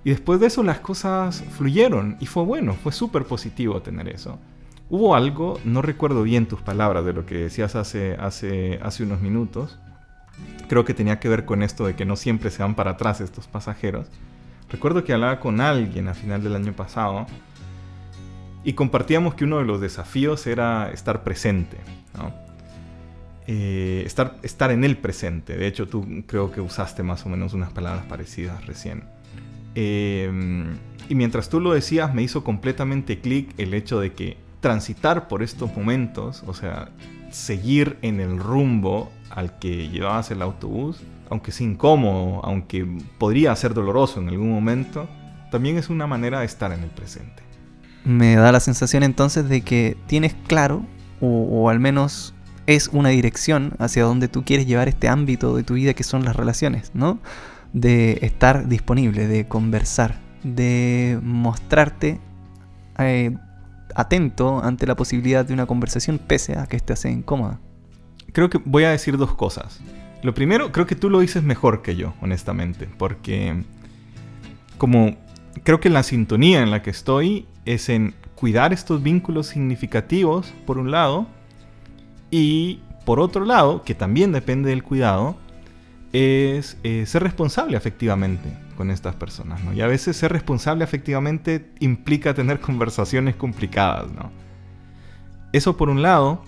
Y 0.04 0.10
después 0.10 0.42
de 0.42 0.48
eso 0.48 0.64
las 0.64 0.80
cosas 0.80 1.42
fluyeron 1.58 2.18
y 2.20 2.26
fue 2.26 2.44
bueno, 2.44 2.74
fue 2.74 2.92
súper 2.92 3.24
positivo 3.24 3.82
tener 3.82 4.10
eso. 4.10 4.40
Hubo 4.90 5.16
algo, 5.16 5.60
no 5.66 5.82
recuerdo 5.82 6.24
bien 6.24 6.46
tus 6.48 6.62
palabras 6.62 7.04
de 7.04 7.12
lo 7.12 7.26
que 7.26 7.36
decías 7.36 7.76
hace, 7.76 8.18
unos 9.02 9.22
minutos, 9.22 9.78
creo 10.70 10.86
que 10.86 10.94
tenía 10.94 11.20
que 11.20 11.28
ver 11.28 11.44
con 11.44 11.62
esto 11.62 11.86
de 11.86 11.96
que 11.96 12.06
no 12.06 12.16
siempre 12.16 12.52
se 12.52 12.64
van 12.64 12.76
para 12.76 12.92
atrás 12.92 13.20
estos 13.20 13.48
pasajeros. 13.48 14.08
Recuerdo 14.70 15.04
que 15.04 15.14
hablaba 15.14 15.42
con 15.42 15.60
alguien 15.60 16.08
a 16.08 16.14
final 16.14 16.42
del 16.42 16.56
año 16.56 16.74
pasado 16.74 17.26
y 18.64 18.74
compartíamos 18.74 19.36
que 19.36 19.44
uno 19.44 19.58
de 19.58 19.66
los 19.66 19.82
desafíos 19.82 20.48
era 20.48 20.90
estar 20.92 21.24
presente, 21.24 21.78
eh, 23.46 24.04
estar, 24.06 24.72
en 24.72 24.86
el 24.86 24.98
presente. 24.98 25.58
De 25.58 25.68
hecho, 25.68 25.88
tú 25.88 26.24
creo 26.28 26.52
que 26.52 26.62
usaste 26.62 27.04
más 27.04 27.26
o 27.26 27.30
menos 27.30 27.54
unas 27.54 27.74
palabras 27.74 28.06
parecidas 28.06 28.66
recién. 28.66 29.04
Em, 29.76 30.78
y 31.10 31.16
mientras 31.16 31.50
tú 31.50 31.60
lo 31.60 31.74
decías, 31.74 32.14
me 32.14 32.24
hizo 32.24 32.44
completamente 32.44 33.20
clic 33.20 33.54
el 33.58 33.74
hecho 33.74 34.00
de 34.00 34.14
que 34.14 34.47
transitar 34.60 35.28
por 35.28 35.44
estos 35.44 35.76
momentos, 35.76 36.44
o 36.48 36.54
sea, 36.54 36.90
seguir 37.32 37.98
en 38.02 38.20
el 38.20 38.40
rumbo 38.40 39.12
al 39.30 39.60
que 39.60 39.90
llevabas 39.90 40.32
el 40.32 40.42
autobús, 40.42 41.02
aunque 41.30 41.52
es 41.52 41.62
incómodo, 41.62 42.44
aunque 42.44 42.88
podría 43.18 43.56
ser 43.56 43.74
doloroso 43.74 44.20
en 44.22 44.30
algún 44.30 44.52
momento, 44.52 45.08
también 45.52 45.78
es 45.78 45.90
una 45.90 46.08
manera 46.08 46.40
de 46.40 46.46
estar 46.46 46.72
en 46.72 46.84
el 46.84 46.90
presente. 46.90 47.44
Me 48.04 48.36
da 48.36 48.52
la 48.52 48.60
sensación 48.60 49.04
entonces 49.04 49.50
de 49.50 49.62
que 49.62 49.98
tienes 50.08 50.36
claro, 50.48 50.86
o, 51.20 51.70
al 51.70 51.80
menos 51.80 52.34
es 52.68 52.90
una 52.94 53.10
dirección 53.10 53.74
hacia 53.80 54.04
donde 54.04 54.28
tú 54.28 54.44
quieres 54.44 54.68
llevar 54.68 54.88
este 54.88 55.08
ámbito 55.08 55.56
de 55.56 55.64
tu 55.64 55.74
vida 55.74 55.94
que 55.94 56.04
son 56.04 56.24
las 56.24 56.36
relaciones, 56.36 56.92
¿no? 56.94 57.20
de 57.74 58.20
estar 58.22 58.68
disponible, 58.68 59.28
de 59.28 59.48
conversar, 59.48 60.16
de 60.44 61.20
mostrarte 61.22 62.20
eh, 62.98 63.36
atento 63.96 64.64
ante 64.64 64.88
la 64.88 64.96
posibilidad 64.96 65.46
de 65.46 65.54
una 65.54 65.66
conversación 65.66 66.20
pese 66.20 66.58
a 66.58 66.68
que 66.68 66.78
ésta 66.78 66.96
sea 66.96 67.12
incómoda. 67.12 67.60
Creo 68.34 68.50
que 68.50 68.60
voy 68.64 68.84
a 68.84 68.92
decir 68.92 69.18
dos 69.18 69.34
cosas. 69.34 69.80
Lo 70.24 70.34
primero, 70.34 70.72
creo 70.72 70.86
que 70.86 70.96
tú 70.96 71.10
lo 71.10 71.20
dices 71.20 71.44
mejor 71.44 71.82
que 71.82 71.96
yo, 71.96 72.14
honestamente, 72.22 72.90
porque 72.98 73.64
como 74.78 75.16
creo 75.64 75.80
que 75.80 75.90
la 75.90 76.04
sintonía 76.04 76.62
en 76.62 76.72
la 76.72 76.82
que 76.82 76.90
estoy 76.90 77.48
es 77.66 77.90
en 77.90 78.16
cuidar 78.36 78.74
estos 78.74 79.02
vínculos 79.02 79.48
significativos, 79.48 80.54
por 80.66 80.78
un 80.78 80.92
lado, 80.92 81.28
y 82.30 82.82
por 83.06 83.20
otro 83.20 83.46
lado, 83.46 83.84
que 83.84 83.96
también 83.96 84.32
depende 84.32 84.70
del 84.70 84.84
cuidado, 84.84 85.38
es 86.18 86.78
eh, 86.84 87.06
ser 87.06 87.22
responsable 87.22 87.78
afectivamente 87.78 88.50
con 88.76 88.90
estas 88.90 89.16
personas, 89.16 89.64
¿no? 89.64 89.74
Y 89.74 89.82
a 89.82 89.88
veces 89.88 90.18
ser 90.18 90.32
responsable 90.32 90.84
afectivamente 90.84 91.70
implica 91.80 92.34
tener 92.34 92.60
conversaciones 92.62 93.36
complicadas, 93.36 94.12
¿no? 94.12 94.32
Eso 95.54 95.78
por 95.78 95.90
un 95.90 96.02
lado. 96.02 96.44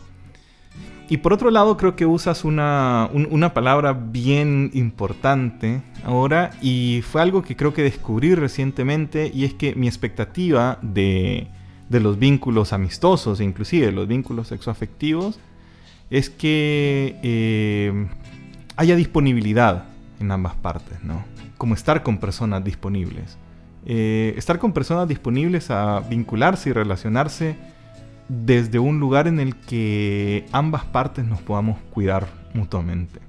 Y 1.08 1.18
por 1.18 1.34
otro 1.34 1.50
lado, 1.50 1.76
creo 1.78 1.96
que 1.96 2.06
usas 2.06 2.44
una, 2.46 3.10
palabra 3.54 3.94
bien 3.94 4.70
importante 4.74 5.82
ahora 6.04 6.52
y 6.62 7.02
fue 7.02 7.22
algo 7.22 7.42
que 7.42 7.56
creo 7.56 7.74
que 7.74 7.82
descubrí 7.82 8.36
recientemente 8.36 9.32
y 9.34 9.46
es 9.46 9.56
que 9.56 9.74
mi 9.74 9.88
expectativa 9.88 10.78
de, 10.84 11.48
los 11.90 12.20
vínculos 12.20 12.74
amistosos, 12.74 13.42
inclusive 13.42 13.92
los 13.92 14.08
vínculos 14.08 14.50
sexoafectivos, 14.50 15.40
es 16.12 16.30
que 16.30 17.20
eh, 17.24 18.08
haya 18.80 18.96
disponibilidad 18.96 19.84
en 20.22 20.32
ambas 20.32 20.56
partes, 20.56 21.04
¿no? 21.04 21.26
Como 21.58 21.74
estar 21.74 22.02
con 22.02 22.18
personas 22.18 22.64
disponibles. 22.64 23.38
Eh, 23.86 24.34
estar 24.38 24.58
con 24.58 24.72
personas 24.72 25.06
disponibles 25.06 25.70
a 25.70 26.00
vincularse 26.00 26.70
y 26.70 26.72
relacionarse 26.72 27.58
desde 28.30 28.80
un 28.80 29.02
lugar 29.02 29.28
en 29.28 29.42
el 29.42 29.58
que 29.58 30.46
ambas 30.54 30.86
partes 30.86 31.26
nos 31.26 31.42
podamos 31.42 31.78
cuidar 31.92 32.28
mutuamente. 32.54 33.20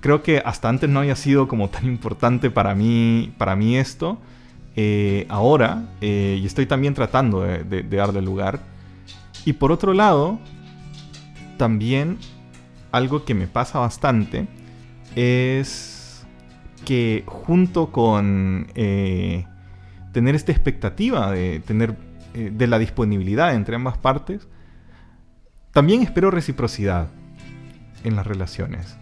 Creo 0.00 0.24
que 0.24 0.42
hasta 0.44 0.68
antes 0.68 0.90
no 0.90 0.98
había 0.98 1.14
sido 1.14 1.46
como 1.46 1.68
tan 1.70 1.84
importante 1.84 2.50
para 2.50 2.74
mí, 2.74 3.32
para 3.38 3.54
mí 3.54 3.76
esto. 3.76 4.18
Eh, 4.74 5.26
ahora, 5.28 5.84
eh, 6.00 6.40
y 6.42 6.44
estoy 6.44 6.66
también 6.66 6.94
tratando 6.94 7.42
de, 7.42 7.84
darle 7.84 8.20
lugar. 8.20 8.58
Y 9.44 9.52
por 9.52 9.70
otro 9.70 9.94
lado, 9.94 10.40
también 11.56 12.18
algo 12.92 13.24
que 13.24 13.34
me 13.34 13.46
pasa 13.46 13.78
bastante 13.78 14.48
es 15.16 16.26
que 16.84 17.24
junto 17.26 17.92
con 17.92 18.68
eh, 18.74 19.46
tener 20.12 20.34
esta 20.34 20.52
expectativa 20.52 21.30
de 21.30 21.60
tener 21.60 21.96
eh, 22.34 22.50
de 22.54 22.66
la 22.66 22.78
disponibilidad 22.78 23.54
entre 23.54 23.76
ambas 23.76 23.98
partes, 23.98 24.48
también 25.72 26.02
espero 26.02 26.30
reciprocidad 26.30 27.08
en 28.04 28.16
las 28.16 28.26
relaciones. 28.26 28.96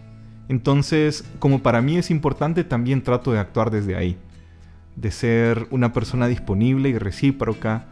Entonces, 0.49 1.23
como 1.37 1.61
para 1.61 1.81
mí 1.81 1.97
es 1.97 2.09
importante, 2.09 2.63
también 2.63 3.03
trato 3.03 3.31
de 3.31 3.39
actuar 3.39 3.69
desde 3.69 3.95
ahí. 3.95 4.17
De 4.95 5.11
ser 5.11 5.67
una 5.69 5.93
persona 5.93 6.27
disponible 6.27 6.89
y 6.89 6.97
recíproca, 6.97 7.85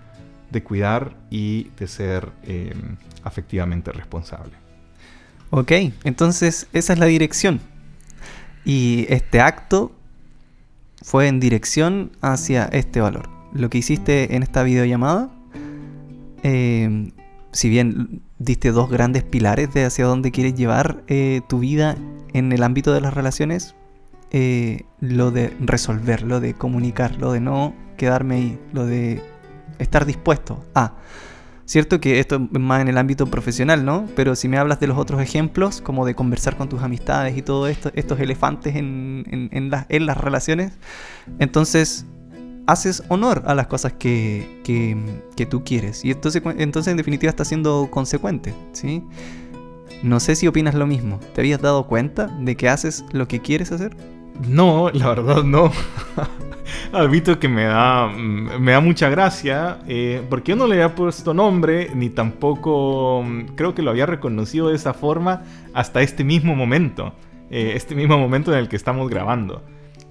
de 0.51 0.63
cuidar 0.63 1.15
y 1.29 1.69
de 1.77 1.87
ser 1.87 2.31
em, 2.43 2.97
afectivamente 3.23 3.91
responsable. 3.91 4.66
Ok, 5.49 5.71
entonces 6.03 6.67
esa 6.73 6.93
es 6.93 6.99
la 6.99 7.05
dirección. 7.05 7.61
Y 8.65 9.05
este 9.09 9.39
acto 9.39 9.93
fue 11.01 11.27
en 11.27 11.39
dirección 11.39 12.11
hacia 12.21 12.65
este 12.65 12.99
valor 13.01 13.37
lo 13.53 13.69
que 13.69 13.79
hiciste 13.79 14.35
en 14.35 14.43
esta 14.43 14.63
videollamada, 14.63 15.29
eh, 16.43 17.11
si 17.51 17.69
bien 17.69 18.21
diste 18.39 18.71
dos 18.71 18.89
grandes 18.89 19.23
pilares 19.23 19.73
de 19.73 19.85
hacia 19.85 20.05
dónde 20.05 20.31
quieres 20.31 20.53
llevar 20.53 21.03
eh, 21.07 21.41
tu 21.49 21.59
vida 21.59 21.97
en 22.33 22.51
el 22.51 22.63
ámbito 22.63 22.93
de 22.93 23.01
las 23.01 23.13
relaciones, 23.13 23.75
eh, 24.31 24.83
lo 24.99 25.31
de 25.31 25.53
resolver, 25.59 26.23
lo 26.23 26.39
de 26.39 26.53
comunicar, 26.53 27.15
lo 27.17 27.31
de 27.31 27.39
no 27.39 27.73
quedarme 27.97 28.35
ahí, 28.35 28.59
lo 28.73 28.85
de 28.85 29.23
estar 29.79 30.05
dispuesto 30.05 30.63
a. 30.75 30.93
Cierto 31.67 31.99
que 31.99 32.19
esto 32.19 32.35
es 32.51 32.59
más 32.59 32.81
en 32.81 32.87
el 32.87 32.97
ámbito 32.97 33.27
profesional, 33.27 33.85
¿no? 33.85 34.07
Pero 34.15 34.35
si 34.35 34.47
me 34.47 34.57
hablas 34.57 34.79
de 34.79 34.87
los 34.87 34.97
otros 34.97 35.21
ejemplos, 35.21 35.81
como 35.81 36.05
de 36.05 36.15
conversar 36.15 36.57
con 36.57 36.69
tus 36.69 36.81
amistades 36.81 37.37
y 37.37 37.43
todo 37.43 37.67
esto, 37.67 37.91
estos 37.93 38.19
elefantes 38.19 38.75
en, 38.75 39.25
en, 39.29 39.71
en 39.89 40.05
las 40.05 40.17
relaciones, 40.17 40.73
entonces 41.37 42.07
haces 42.67 43.01
honor 43.07 43.43
a 43.47 43.55
las 43.55 43.67
cosas 43.67 43.93
que, 43.93 44.61
que, 44.63 45.45
tú 45.45 45.63
quieres. 45.63 46.05
Y 46.05 46.11
entonces, 46.11 46.43
entonces 46.57 46.91
en 46.91 46.97
definitiva 46.97 47.29
estás 47.29 47.47
siendo 47.47 47.87
consecuente, 47.89 48.53
¿sí? 48.73 49.03
No 50.03 50.19
sé 50.19 50.35
si 50.35 50.47
opinas 50.47 50.75
lo 50.75 50.85
mismo. 50.85 51.19
¿Te 51.33 51.41
habías 51.41 51.61
dado 51.61 51.87
cuenta 51.87 52.27
de 52.27 52.55
que 52.55 52.69
haces 52.69 53.05
lo 53.11 53.27
que 53.27 53.41
quieres 53.41 53.71
hacer? 53.71 53.95
No, 54.47 54.89
la 54.91 55.07
verdad 55.09 55.43
no. 55.43 55.71
Admito 56.91 57.39
que 57.39 57.47
me 57.47 57.65
da, 57.65 58.07
me 58.07 58.71
da 58.71 58.79
mucha 58.79 59.09
gracia, 59.09 59.79
eh, 59.87 60.21
porque 60.29 60.51
yo 60.51 60.55
no 60.55 60.67
le 60.67 60.75
había 60.75 60.95
puesto 60.95 61.33
nombre, 61.33 61.91
ni 61.93 62.09
tampoco 62.09 63.23
mm, 63.25 63.55
creo 63.55 63.73
que 63.73 63.81
lo 63.81 63.91
había 63.91 64.05
reconocido 64.05 64.69
de 64.69 64.75
esa 64.75 64.93
forma 64.93 65.43
hasta 65.73 66.01
este 66.01 66.23
mismo 66.23 66.55
momento, 66.55 67.13
eh, 67.49 67.73
este 67.75 67.95
mismo 67.95 68.17
momento 68.17 68.51
en 68.53 68.59
el 68.59 68.69
que 68.69 68.75
estamos 68.75 69.09
grabando 69.09 69.63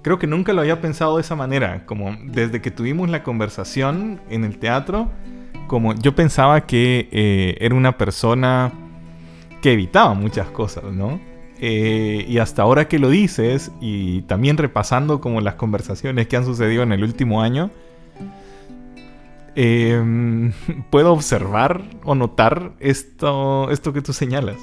creo 0.07 0.19
que 0.19 0.27
nunca 0.27 0.53
lo 0.53 0.61
había 0.61 0.79
pensado 0.79 1.17
de 1.17 1.21
esa 1.21 1.35
manera, 1.35 1.85
como 1.85 2.15
desde 2.23 2.61
que 2.61 2.71
tuvimos 2.71 3.09
la 3.09 3.23
conversación 3.23 4.21
en 4.29 4.45
el 4.45 4.57
teatro, 4.57 5.11
como 5.67 5.93
yo 5.95 6.15
pensaba 6.15 6.65
que 6.65 7.09
eh, 7.11 7.57
era 7.59 7.75
una 7.75 7.97
persona 7.97 8.71
que 9.61 9.73
evitaba 9.73 10.13
muchas 10.13 10.47
cosas, 10.47 10.85
¿no? 10.85 11.19
Eh, 11.59 12.25
y 12.27 12.37
hasta 12.37 12.61
ahora 12.61 12.87
que 12.87 12.99
lo 12.99 13.09
dices, 13.09 13.71
y 13.81 14.21
también 14.23 14.57
repasando 14.57 15.21
como 15.21 15.41
las 15.41 15.55
conversaciones 15.55 16.27
que 16.27 16.37
han 16.37 16.45
sucedido 16.45 16.83
en 16.83 16.91
el 16.91 17.03
último 17.03 17.41
año, 17.41 17.71
em, 19.55 20.53
puedo 20.91 21.13
observar 21.13 21.83
o 22.03 22.13
notar 22.13 22.73
esto, 22.79 23.71
esto 23.71 23.91
que 23.91 24.01
tú 24.01 24.13
señalas. 24.13 24.57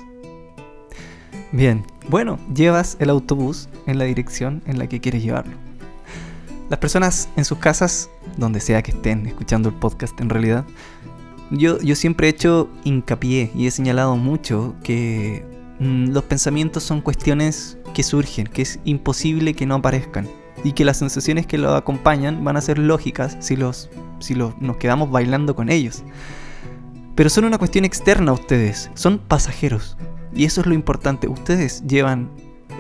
Bien, 1.51 1.85
bueno, 2.09 2.39
llevas 2.55 2.97
el 3.01 3.11
autobús 3.11 3.69
en 3.87 3.99
la 3.99 4.05
dirección 4.05 4.63
en 4.67 4.79
la 4.79 4.89
que 4.89 5.01
quieres 5.01 5.23
llevarlo. 5.23 5.55
Las 6.71 6.79
personas 6.79 7.29
en 7.37 7.45
sus 7.45 7.59
casas, 7.59 8.11
donde 8.37 8.61
sea 8.61 8.83
que 8.83 8.93
estén 8.93 9.27
escuchando 9.27 9.69
el 9.69 9.75
podcast 9.75 10.19
en 10.21 10.31
realidad, 10.31 10.65
yo, 11.51 11.79
yo 11.81 11.95
siempre 11.95 12.27
he 12.27 12.31
hecho 12.31 12.69
hincapié 12.85 13.51
y 13.55 13.67
he 13.67 13.71
señalado 13.71 14.17
mucho 14.17 14.75
que 14.83 15.54
los 15.85 16.25
pensamientos 16.25 16.83
son 16.83 17.01
cuestiones 17.01 17.77
que 17.93 18.03
surgen, 18.03 18.47
que 18.47 18.63
es 18.63 18.81
imposible 18.85 19.55
que 19.55 19.67
no 19.67 19.77
aparezcan 19.77 20.27
y 20.65 20.73
que 20.73 20.85
las 20.85 20.97
sensaciones 20.97 21.47
que 21.47 21.59
lo 21.59 21.75
acompañan 21.75 22.43
van 22.43 22.57
a 22.57 22.63
ser 22.63 22.79
lógicas 22.79 23.37
si, 23.41 23.55
los, 23.55 23.91
si 24.19 24.35
los, 24.35 24.59
nos 24.61 24.79
quedamos 24.79 25.11
bailando 25.11 25.55
con 25.55 25.69
ellos. 25.69 26.03
Pero 27.15 27.29
son 27.29 27.45
una 27.45 27.59
cuestión 27.59 27.85
externa 27.85 28.31
a 28.31 28.35
ustedes, 28.35 28.91
son 28.95 29.19
pasajeros. 29.19 29.97
Y 30.35 30.47
eso 30.47 30.63
es 30.63 30.67
lo 30.67 30.75
importante, 30.75 31.29
ustedes 31.29 31.85
llevan 31.87 32.31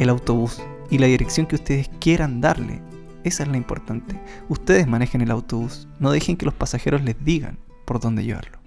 el 0.01 0.09
autobús 0.09 0.61
y 0.90 0.99
la 0.99 1.07
dirección 1.07 1.47
que 1.47 1.57
ustedes 1.57 1.90
quieran 2.01 2.40
darle. 2.40 2.81
Esa 3.23 3.43
es 3.43 3.49
la 3.49 3.57
importante. 3.57 4.19
Ustedes 4.49 4.87
manejen 4.87 5.21
el 5.21 5.31
autobús, 5.31 5.88
no 5.99 6.11
dejen 6.11 6.37
que 6.37 6.47
los 6.47 6.55
pasajeros 6.55 7.03
les 7.03 7.23
digan 7.25 7.59
por 7.85 8.01
dónde 8.01 8.25
llevarlo. 8.25 8.63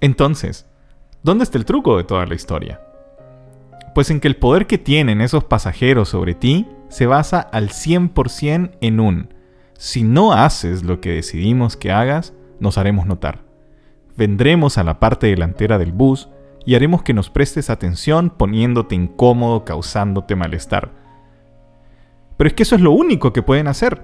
Entonces, 0.00 0.66
¿dónde 1.22 1.44
está 1.44 1.58
el 1.58 1.64
truco 1.64 1.96
de 1.96 2.04
toda 2.04 2.26
la 2.26 2.34
historia? 2.34 2.80
Pues 3.94 4.10
en 4.10 4.20
que 4.20 4.28
el 4.28 4.36
poder 4.36 4.66
que 4.66 4.78
tienen 4.78 5.20
esos 5.20 5.44
pasajeros 5.44 6.08
sobre 6.08 6.34
ti 6.34 6.66
se 6.88 7.06
basa 7.06 7.40
al 7.40 7.70
100% 7.70 8.72
en 8.80 9.00
un, 9.00 9.34
si 9.76 10.02
no 10.02 10.32
haces 10.32 10.82
lo 10.82 11.00
que 11.00 11.12
decidimos 11.12 11.76
que 11.76 11.92
hagas, 11.92 12.32
nos 12.60 12.78
haremos 12.78 13.06
notar 13.06 13.48
vendremos 14.18 14.78
a 14.78 14.84
la 14.84 14.98
parte 14.98 15.28
delantera 15.28 15.78
del 15.78 15.92
bus 15.92 16.28
y 16.66 16.74
haremos 16.74 17.02
que 17.02 17.14
nos 17.14 17.30
prestes 17.30 17.70
atención 17.70 18.30
poniéndote 18.30 18.96
incómodo, 18.96 19.64
causándote 19.64 20.34
malestar. 20.34 20.90
Pero 22.36 22.48
es 22.48 22.54
que 22.54 22.64
eso 22.64 22.74
es 22.74 22.82
lo 22.82 22.90
único 22.90 23.32
que 23.32 23.42
pueden 23.42 23.68
hacer. 23.68 24.02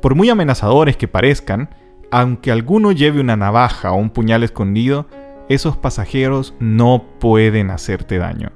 Por 0.00 0.14
muy 0.14 0.30
amenazadores 0.30 0.96
que 0.96 1.08
parezcan, 1.08 1.70
aunque 2.12 2.52
alguno 2.52 2.92
lleve 2.92 3.22
una 3.22 3.36
navaja 3.36 3.90
o 3.90 3.96
un 3.96 4.10
puñal 4.10 4.42
escondido, 4.42 5.06
esos 5.48 5.78
pasajeros 5.78 6.54
no 6.60 7.06
pueden 7.18 7.70
hacerte 7.70 8.18
daño. 8.18 8.52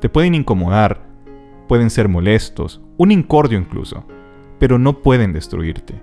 Te 0.00 0.10
pueden 0.10 0.34
incomodar, 0.34 1.00
pueden 1.66 1.88
ser 1.88 2.10
molestos, 2.10 2.82
un 2.98 3.10
incordio 3.10 3.58
incluso, 3.58 4.04
pero 4.58 4.78
no 4.78 5.00
pueden 5.00 5.32
destruirte. 5.32 6.02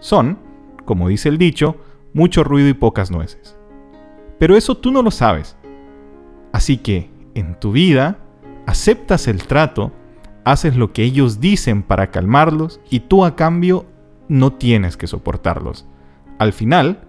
Son, 0.00 0.38
como 0.84 1.08
dice 1.08 1.30
el 1.30 1.38
dicho, 1.38 1.76
mucho 2.12 2.44
ruido 2.44 2.68
y 2.68 2.74
pocas 2.74 3.10
nueces. 3.10 3.56
Pero 4.38 4.54
eso 4.54 4.76
tú 4.76 4.92
no 4.92 5.00
lo 5.00 5.10
sabes. 5.10 5.56
Así 6.52 6.76
que, 6.76 7.10
en 7.34 7.58
tu 7.58 7.72
vida, 7.72 8.18
aceptas 8.66 9.28
el 9.28 9.46
trato, 9.46 9.92
haces 10.44 10.76
lo 10.76 10.92
que 10.92 11.04
ellos 11.04 11.40
dicen 11.40 11.82
para 11.82 12.10
calmarlos 12.10 12.82
y 12.90 13.00
tú 13.00 13.24
a 13.24 13.34
cambio 13.34 13.86
no 14.28 14.52
tienes 14.52 14.98
que 14.98 15.06
soportarlos. 15.06 15.86
Al 16.38 16.52
final, 16.52 17.00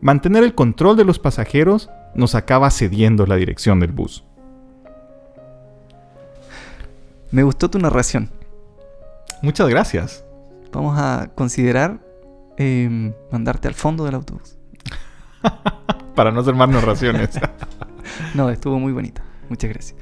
mantener 0.00 0.42
el 0.44 0.54
control 0.54 0.96
de 0.96 1.04
los 1.04 1.18
pasajeros 1.18 1.88
nos 2.14 2.34
acaba 2.34 2.70
cediendo 2.70 3.26
la 3.26 3.36
dirección 3.36 3.80
del 3.80 3.92
bus. 3.92 4.24
Me 7.30 7.42
gustó 7.42 7.68
tu 7.70 7.78
narración. 7.78 8.30
Muchas 9.42 9.68
gracias. 9.68 10.24
Vamos 10.72 10.98
a 10.98 11.30
considerar 11.34 12.04
Em, 12.58 13.12
mandarte 13.30 13.68
al 13.68 13.74
fondo 13.74 14.06
del 14.06 14.14
autobús. 14.14 14.56
Para 16.14 16.32
no 16.32 16.40
hacer 16.40 16.54
más 16.54 16.70
narraciones. 16.70 17.38
no, 18.34 18.48
estuvo 18.48 18.78
muy 18.78 18.94
bonita. 18.94 19.22
Muchas 19.50 19.68
gracias. 19.68 19.98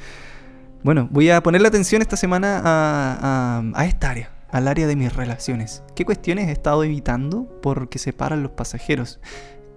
Bueno, 0.85 1.09
voy 1.11 1.31
a 1.31 1.43
poner 1.43 1.63
la 1.63 1.67
atención 1.69 2.01
esta 2.01 2.17
semana 2.17 2.59
a, 2.65 3.59
a- 3.59 3.63
a 3.75 3.87
esta 3.87 4.11
área, 4.11 4.31
al 4.55 4.69
área 4.69 4.87
de 4.87 4.95
mis 4.95 5.13
relaciones. 5.13 5.83
¿Qué 5.97 6.05
cuestiones 6.05 6.47
he 6.47 6.53
estado 6.53 6.85
evitando 6.85 7.49
porque 7.61 7.99
separan 7.99 8.45
los 8.45 8.53
pasajeros? 8.53 9.19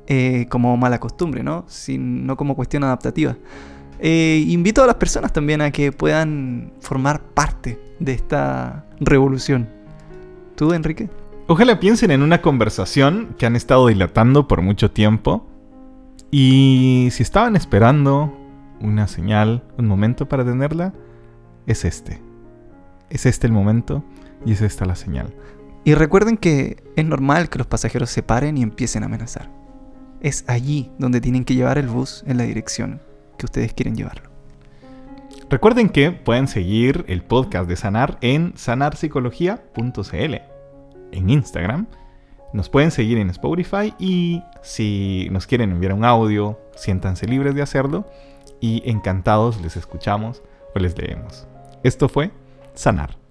Eh, 0.05 0.45
como 0.49 0.77
mala 0.77 0.99
costumbre, 0.99 1.41
¿no? 1.41 1.65
Sin, 1.67 2.27
no 2.27 2.37
como 2.37 2.55
cuestión 2.55 2.83
adaptativa. 2.83 3.35
Eh, 3.99 4.45
invito 4.47 4.83
a 4.83 4.85
las 4.85 4.97
personas 4.97 5.33
también 5.33 5.61
a 5.61 5.71
que 5.71 5.91
puedan 5.91 6.73
formar 6.79 7.23
parte 7.23 7.79
de 7.99 8.11
esta 8.11 8.85
revolución. 8.99 9.67
¿Tú, 10.55 10.71
Enrique? 10.73 11.09
Ojalá 11.47 11.79
piensen 11.79 12.11
en 12.11 12.21
una 12.21 12.43
conversación 12.43 13.35
que 13.39 13.47
han 13.47 13.55
estado 13.55 13.87
dilatando 13.87 14.47
por 14.47 14.61
mucho 14.61 14.91
tiempo. 14.91 15.47
Y 16.29 17.07
si 17.11 17.23
estaban 17.23 17.55
esperando 17.55 18.31
una 18.79 19.07
señal, 19.07 19.63
un 19.79 19.87
momento 19.87 20.29
para 20.29 20.45
tenerla, 20.45 20.93
es 21.65 21.83
este. 21.83 22.21
Es 23.09 23.25
este 23.25 23.47
el 23.47 23.53
momento 23.53 24.03
y 24.45 24.53
es 24.53 24.61
esta 24.61 24.85
la 24.85 24.95
señal. 24.95 25.33
Y 25.83 25.93
recuerden 25.93 26.37
que 26.37 26.83
es 26.95 27.05
normal 27.05 27.49
que 27.49 27.57
los 27.57 27.67
pasajeros 27.67 28.09
se 28.09 28.23
paren 28.23 28.57
y 28.57 28.61
empiecen 28.61 29.03
a 29.03 29.05
amenazar. 29.05 29.49
Es 30.21 30.43
allí 30.47 30.91
donde 30.97 31.21
tienen 31.21 31.45
que 31.45 31.55
llevar 31.55 31.77
el 31.77 31.87
bus 31.87 32.23
en 32.27 32.37
la 32.37 32.43
dirección 32.43 33.01
que 33.37 33.45
ustedes 33.45 33.73
quieren 33.73 33.95
llevarlo. 33.95 34.29
Recuerden 35.49 35.89
que 35.89 36.11
pueden 36.11 36.47
seguir 36.47 37.05
el 37.07 37.23
podcast 37.23 37.69
de 37.69 37.77
Sanar 37.77 38.17
en 38.21 38.53
sanarpsicología.cl 38.57 40.35
en 41.11 41.29
Instagram. 41.29 41.87
Nos 42.53 42.69
pueden 42.69 42.91
seguir 42.91 43.17
en 43.17 43.29
Spotify 43.29 43.93
y 43.99 44.43
si 44.61 45.29
nos 45.31 45.47
quieren 45.47 45.71
enviar 45.71 45.93
un 45.93 46.03
audio, 46.03 46.59
siéntanse 46.75 47.27
libres 47.27 47.55
de 47.55 47.61
hacerlo 47.61 48.05
y 48.59 48.81
encantados 48.89 49.61
les 49.61 49.77
escuchamos 49.77 50.41
o 50.75 50.79
les 50.79 50.97
leemos. 50.97 51.47
Esto 51.83 52.09
fue 52.09 52.31
Sanar. 52.73 53.26